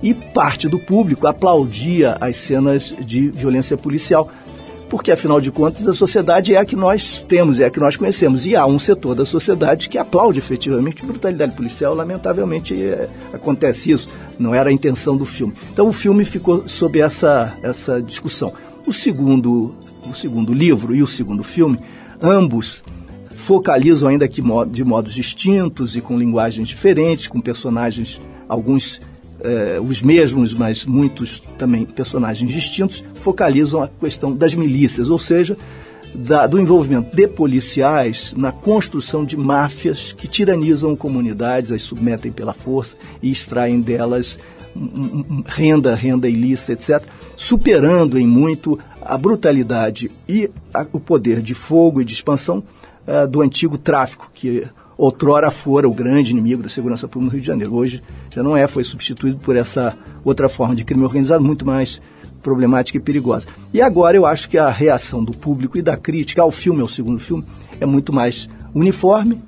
E 0.04 0.14
parte 0.14 0.68
do 0.68 0.80
público 0.80 1.28
aplaudia 1.28 2.18
as 2.20 2.38
cenas 2.38 2.94
de 3.00 3.30
violência 3.30 3.78
policial, 3.78 4.30
porque 4.90 5.12
afinal 5.12 5.40
de 5.40 5.52
contas 5.52 5.88
a 5.88 5.94
sociedade 5.94 6.56
é 6.56 6.58
a 6.58 6.66
que 6.66 6.76
nós 6.76 7.22
temos, 7.22 7.60
é 7.60 7.66
a 7.66 7.70
que 7.70 7.80
nós 7.80 7.96
conhecemos. 7.96 8.46
E 8.46 8.56
há 8.56 8.66
um 8.66 8.80
setor 8.80 9.14
da 9.14 9.26
sociedade 9.26 9.88
que 9.88 9.98
aplaude 9.98 10.40
efetivamente 10.40 11.06
brutalidade 11.06 11.54
policial, 11.54 11.94
lamentavelmente 11.94 12.74
é, 12.82 13.10
acontece 13.34 13.92
isso, 13.92 14.10
não 14.38 14.54
era 14.54 14.70
a 14.70 14.74
intenção 14.74 15.16
do 15.16 15.26
filme. 15.26 15.54
Então 15.72 15.88
o 15.88 15.94
filme 15.94 16.26
ficou 16.26 16.68
sob 16.68 17.00
essa, 17.00 17.56
essa 17.62 18.02
discussão. 18.02 18.54
O 18.86 18.92
segundo, 18.92 19.76
o 20.10 20.14
segundo 20.14 20.54
livro 20.54 20.96
e 20.96 21.04
o 21.04 21.08
segundo 21.08 21.44
filme, 21.44 21.78
ambos 22.22 22.84
focalizam 23.32 24.10
ainda 24.10 24.28
que 24.28 24.42
de 24.70 24.84
modos 24.84 25.14
distintos 25.14 25.96
e 25.96 26.02
com 26.02 26.18
linguagens 26.18 26.68
diferentes, 26.68 27.28
com 27.28 27.40
personagens, 27.40 28.22
alguns 28.48 29.02
eh, 29.42 29.80
os 29.82 30.02
mesmos, 30.02 30.54
mas 30.54 30.86
muitos 30.86 31.42
também 31.58 31.86
personagens 31.86 32.52
distintos, 32.52 33.04
focalizam 33.16 33.82
a 33.82 33.88
questão 33.88 34.36
das 34.36 34.54
milícias, 34.54 35.10
ou 35.10 35.18
seja, 35.18 35.58
da, 36.14 36.46
do 36.46 36.60
envolvimento 36.60 37.16
de 37.16 37.28
policiais 37.28 38.34
na 38.36 38.52
construção 38.52 39.24
de 39.24 39.38
máfias 39.38 40.12
que 40.12 40.28
tiranizam 40.28 40.96
comunidades, 40.96 41.72
as 41.72 41.82
submetem 41.82 42.32
pela 42.32 42.54
força 42.54 42.98
e 43.22 43.32
extraem 43.32 43.80
delas 43.80 44.40
renda, 45.46 45.96
renda 45.96 46.30
ilícita, 46.30 46.74
etc., 46.74 47.04
superando 47.36 48.18
em 48.18 48.28
muito 48.28 48.78
a 49.10 49.18
brutalidade 49.18 50.12
e 50.28 50.52
a, 50.72 50.86
o 50.94 51.00
poder 51.00 51.42
de 51.42 51.56
fogo 51.56 52.00
e 52.00 52.06
de 52.06 52.14
expansão 52.14 52.64
uh, 53.08 53.28
do 53.28 53.42
antigo 53.42 53.76
tráfico, 53.76 54.30
que 54.32 54.68
outrora 54.96 55.50
fora 55.50 55.90
o 55.90 55.94
grande 55.94 56.30
inimigo 56.30 56.62
da 56.62 56.70
segurança 56.70 57.08
pública 57.08 57.26
no 57.26 57.32
Rio 57.32 57.42
de 57.42 57.48
Janeiro. 57.48 57.74
Hoje 57.74 58.04
já 58.30 58.44
não 58.44 58.56
é, 58.56 58.68
foi 58.68 58.84
substituído 58.84 59.38
por 59.40 59.56
essa 59.56 59.98
outra 60.24 60.48
forma 60.48 60.76
de 60.76 60.84
crime 60.84 61.04
organizado, 61.04 61.44
muito 61.44 61.66
mais 61.66 62.00
problemática 62.44 63.00
e 63.00 63.02
perigosa. 63.02 63.48
E 63.74 63.82
agora 63.82 64.16
eu 64.16 64.28
acho 64.28 64.48
que 64.48 64.60
a 64.60 64.70
reação 64.70 65.24
do 65.24 65.32
público 65.32 65.78
e 65.78 65.82
da 65.82 65.98
crítica 65.98 66.44
ao 66.44 66.52
filme, 66.52 66.82
ao 66.82 66.88
segundo 66.88 67.20
filme, 67.20 67.44
é 67.80 67.88
muito 67.88 68.14
mais 68.14 68.48
uniforme, 68.76 69.42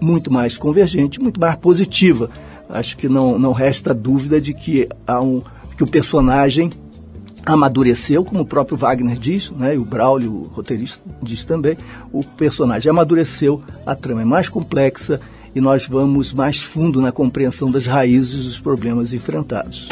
muito 0.00 0.32
mais 0.32 0.56
convergente, 0.56 1.20
muito 1.20 1.40
mais 1.40 1.56
positiva. 1.56 2.30
Acho 2.68 2.96
que 2.96 3.08
não, 3.08 3.36
não 3.36 3.52
resta 3.52 3.92
dúvida 3.92 4.40
de 4.40 4.54
que, 4.54 4.88
há 5.04 5.20
um, 5.20 5.42
que 5.76 5.82
o 5.82 5.86
personagem 5.86 6.70
amadureceu, 7.44 8.24
como 8.24 8.42
o 8.42 8.46
próprio 8.46 8.76
Wagner 8.76 9.18
diz, 9.18 9.50
né, 9.50 9.74
e 9.74 9.78
o 9.78 9.84
Braulio, 9.84 10.32
o 10.32 10.42
roteirista, 10.44 11.02
diz 11.22 11.44
também, 11.44 11.76
o 12.12 12.22
personagem 12.22 12.90
amadureceu, 12.90 13.62
a 13.86 13.94
trama 13.94 14.22
é 14.22 14.24
mais 14.24 14.48
complexa 14.48 15.20
e 15.54 15.60
nós 15.60 15.86
vamos 15.86 16.32
mais 16.32 16.62
fundo 16.62 17.00
na 17.00 17.10
compreensão 17.10 17.70
das 17.70 17.86
raízes 17.86 18.44
dos 18.44 18.60
problemas 18.60 19.12
enfrentados. 19.12 19.88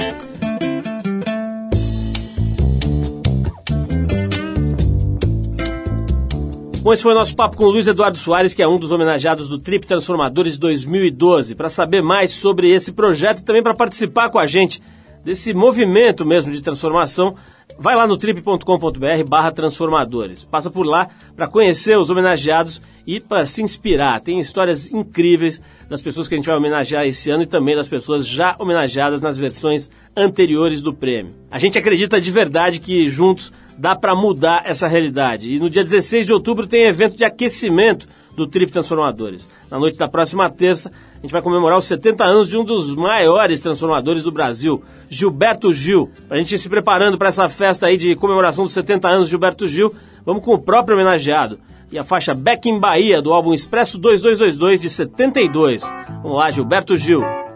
Bom, 6.80 6.92
esse 6.94 7.02
foi 7.02 7.12
o 7.12 7.14
nosso 7.14 7.36
papo 7.36 7.54
com 7.54 7.64
o 7.64 7.70
Luiz 7.70 7.86
Eduardo 7.86 8.16
Soares, 8.16 8.54
que 8.54 8.62
é 8.62 8.66
um 8.66 8.78
dos 8.78 8.90
homenageados 8.90 9.46
do 9.46 9.58
Trip 9.58 9.86
Transformadores 9.86 10.56
2012. 10.56 11.54
Para 11.54 11.68
saber 11.68 12.02
mais 12.02 12.30
sobre 12.30 12.70
esse 12.70 12.92
projeto 12.92 13.40
e 13.40 13.42
também 13.42 13.62
para 13.62 13.74
participar 13.74 14.30
com 14.30 14.38
a 14.38 14.46
gente 14.46 14.80
desse 15.28 15.52
movimento 15.52 16.24
mesmo 16.24 16.50
de 16.50 16.62
transformação, 16.62 17.36
vai 17.78 17.94
lá 17.94 18.06
no 18.06 18.16
trip.com.br 18.16 19.24
barra 19.28 19.52
transformadores. 19.52 20.42
Passa 20.42 20.70
por 20.70 20.86
lá 20.86 21.10
para 21.36 21.46
conhecer 21.46 21.98
os 21.98 22.08
homenageados 22.08 22.80
e 23.06 23.20
para 23.20 23.44
se 23.44 23.62
inspirar. 23.62 24.22
Tem 24.22 24.38
histórias 24.38 24.90
incríveis 24.90 25.60
das 25.86 26.00
pessoas 26.00 26.26
que 26.26 26.34
a 26.34 26.38
gente 26.38 26.46
vai 26.46 26.56
homenagear 26.56 27.06
esse 27.06 27.28
ano 27.28 27.42
e 27.42 27.46
também 27.46 27.76
das 27.76 27.88
pessoas 27.88 28.26
já 28.26 28.56
homenageadas 28.58 29.20
nas 29.20 29.36
versões 29.36 29.90
anteriores 30.16 30.80
do 30.80 30.94
prêmio. 30.94 31.34
A 31.50 31.58
gente 31.58 31.78
acredita 31.78 32.18
de 32.18 32.30
verdade 32.30 32.80
que 32.80 33.06
juntos 33.10 33.52
dá 33.76 33.94
para 33.94 34.16
mudar 34.16 34.62
essa 34.64 34.88
realidade. 34.88 35.52
E 35.52 35.60
no 35.60 35.68
dia 35.68 35.84
16 35.84 36.24
de 36.24 36.32
outubro 36.32 36.66
tem 36.66 36.86
evento 36.86 37.18
de 37.18 37.24
aquecimento 37.24 38.06
do 38.38 38.46
Trip 38.46 38.70
Transformadores. 38.70 39.46
Na 39.70 39.78
noite 39.78 39.98
da 39.98 40.08
próxima 40.08 40.48
terça, 40.48 40.90
a 41.18 41.20
gente 41.20 41.32
vai 41.32 41.42
comemorar 41.42 41.76
os 41.76 41.84
70 41.84 42.24
anos 42.24 42.48
de 42.48 42.56
um 42.56 42.64
dos 42.64 42.94
maiores 42.94 43.60
transformadores 43.60 44.22
do 44.22 44.32
Brasil, 44.32 44.82
Gilberto 45.10 45.72
Gil. 45.72 46.10
A 46.30 46.36
gente 46.36 46.54
ir 46.54 46.58
se 46.58 46.68
preparando 46.68 47.18
para 47.18 47.28
essa 47.28 47.48
festa 47.48 47.86
aí 47.86 47.96
de 47.96 48.14
comemoração 48.14 48.64
dos 48.64 48.72
70 48.72 49.08
anos 49.08 49.26
de 49.26 49.32
Gilberto 49.32 49.66
Gil, 49.66 49.92
vamos 50.24 50.42
com 50.42 50.54
o 50.54 50.58
próprio 50.58 50.96
homenageado. 50.96 51.58
E 51.90 51.98
a 51.98 52.04
faixa 52.04 52.34
Back 52.34 52.68
in 52.68 52.78
Bahia, 52.78 53.20
do 53.20 53.32
álbum 53.32 53.52
Expresso 53.52 53.98
2222 53.98 54.80
de 54.80 54.90
72. 54.90 55.82
Vamos 56.22 56.38
lá, 56.38 56.50
Gilberto 56.50 56.96
Gil. 56.96 57.47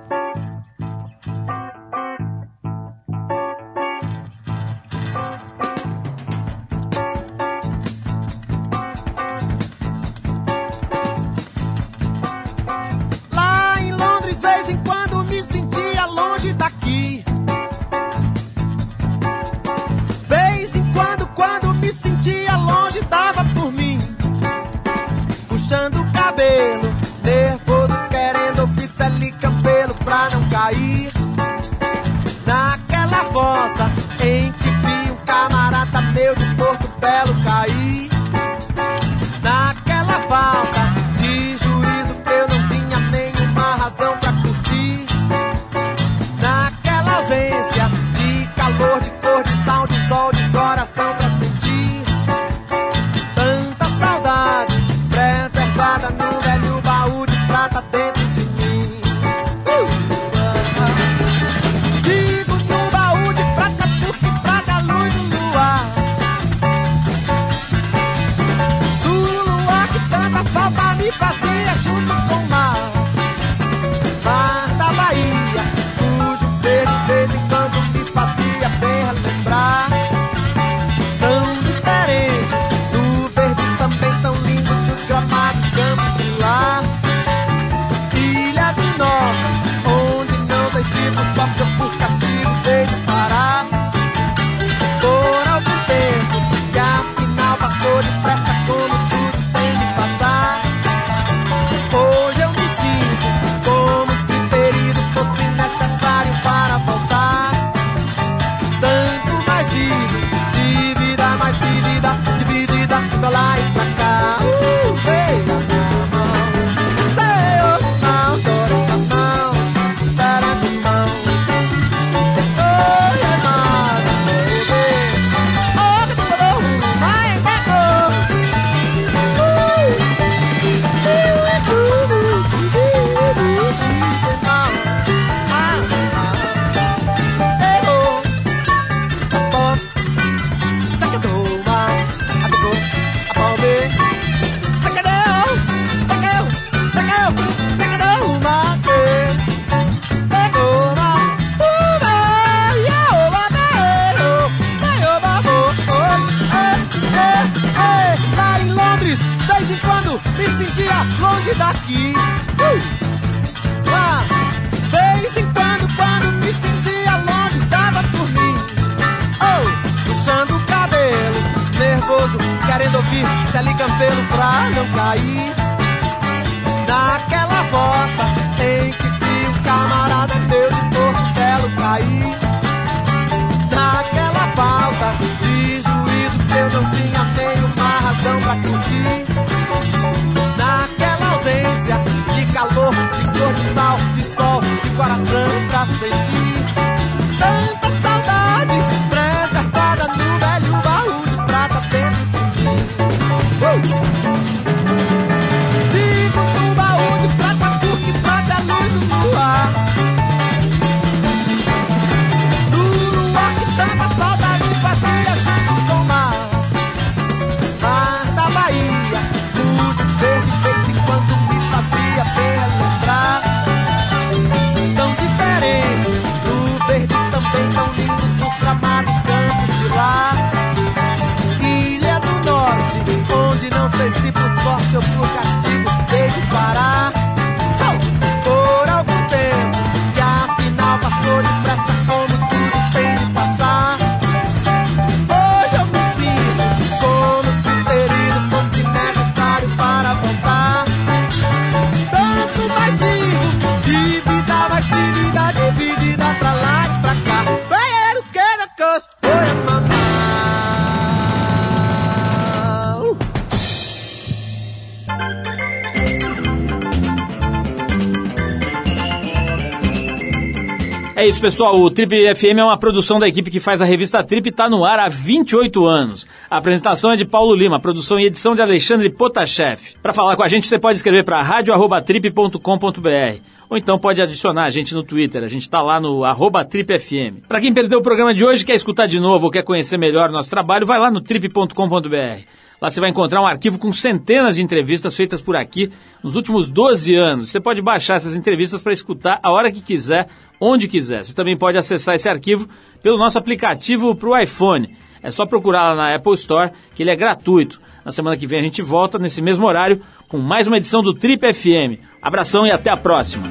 Pessoal. 271.42 271.78
O 271.80 271.90
Trip 271.90 272.14
FM 272.36 272.58
é 272.60 272.62
uma 272.62 272.78
produção 272.78 273.18
da 273.18 273.26
equipe 273.26 273.50
que 273.50 273.58
faz 273.58 273.82
a 273.82 273.84
revista 273.84 274.22
Trip 274.22 274.46
e 274.46 274.50
está 274.50 274.70
no 274.70 274.84
ar 274.84 275.00
há 275.00 275.08
28 275.08 275.84
anos. 275.84 276.24
A 276.48 276.58
apresentação 276.58 277.10
é 277.10 277.16
de 277.16 277.24
Paulo 277.24 277.52
Lima, 277.52 277.80
produção 277.80 278.20
e 278.20 278.26
edição 278.26 278.54
de 278.54 278.62
Alexandre 278.62 279.10
Potashev. 279.10 279.80
Para 280.00 280.12
falar 280.12 280.36
com 280.36 280.44
a 280.44 280.48
gente, 280.48 280.68
você 280.68 280.78
pode 280.78 280.98
escrever 280.98 281.24
para 281.24 281.42
radio@trip.com.br 281.42 283.40
ou 283.68 283.76
então 283.76 283.98
pode 283.98 284.22
adicionar 284.22 284.66
a 284.66 284.70
gente 284.70 284.94
no 284.94 285.02
Twitter. 285.02 285.42
A 285.42 285.48
gente 285.48 285.62
está 285.62 285.82
lá 285.82 286.00
no 286.00 286.22
TripFM. 286.70 287.42
Para 287.48 287.60
quem 287.60 287.74
perdeu 287.74 287.98
o 287.98 288.02
programa 288.02 288.32
de 288.32 288.44
hoje, 288.44 288.64
quer 288.64 288.74
escutar 288.74 289.08
de 289.08 289.18
novo 289.18 289.46
ou 289.46 289.50
quer 289.50 289.64
conhecer 289.64 289.98
melhor 289.98 290.30
o 290.30 290.32
nosso 290.32 290.48
trabalho, 290.48 290.86
vai 290.86 291.00
lá 291.00 291.10
no 291.10 291.20
trip.com.br. 291.20 292.46
Lá 292.82 292.90
você 292.90 292.98
vai 292.98 293.10
encontrar 293.10 293.40
um 293.40 293.46
arquivo 293.46 293.78
com 293.78 293.92
centenas 293.92 294.56
de 294.56 294.62
entrevistas 294.62 295.14
feitas 295.14 295.40
por 295.40 295.54
aqui 295.54 295.92
nos 296.20 296.34
últimos 296.34 296.68
12 296.68 297.14
anos. 297.14 297.48
Você 297.48 297.60
pode 297.60 297.80
baixar 297.80 298.16
essas 298.16 298.34
entrevistas 298.34 298.82
para 298.82 298.92
escutar 298.92 299.38
a 299.40 299.52
hora 299.52 299.70
que 299.70 299.80
quiser, 299.80 300.26
onde 300.60 300.88
quiser. 300.88 301.22
Você 301.22 301.32
também 301.32 301.56
pode 301.56 301.78
acessar 301.78 302.16
esse 302.16 302.28
arquivo 302.28 302.68
pelo 303.00 303.16
nosso 303.16 303.38
aplicativo 303.38 304.16
para 304.16 304.28
o 304.28 304.36
iPhone. 304.36 304.96
É 305.22 305.30
só 305.30 305.46
procurar 305.46 305.90
lá 305.90 305.94
na 305.94 306.16
Apple 306.16 306.34
Store, 306.34 306.72
que 306.92 307.04
ele 307.04 307.12
é 307.12 307.16
gratuito. 307.16 307.80
Na 308.04 308.10
semana 308.10 308.36
que 308.36 308.48
vem 308.48 308.58
a 308.58 308.64
gente 308.64 308.82
volta, 308.82 309.16
nesse 309.16 309.40
mesmo 309.40 309.64
horário, 309.64 310.02
com 310.26 310.38
mais 310.38 310.66
uma 310.66 310.76
edição 310.76 311.02
do 311.02 311.14
Trip 311.14 311.52
FM. 311.52 312.02
Abração 312.20 312.66
e 312.66 312.72
até 312.72 312.90
a 312.90 312.96
próxima! 312.96 313.48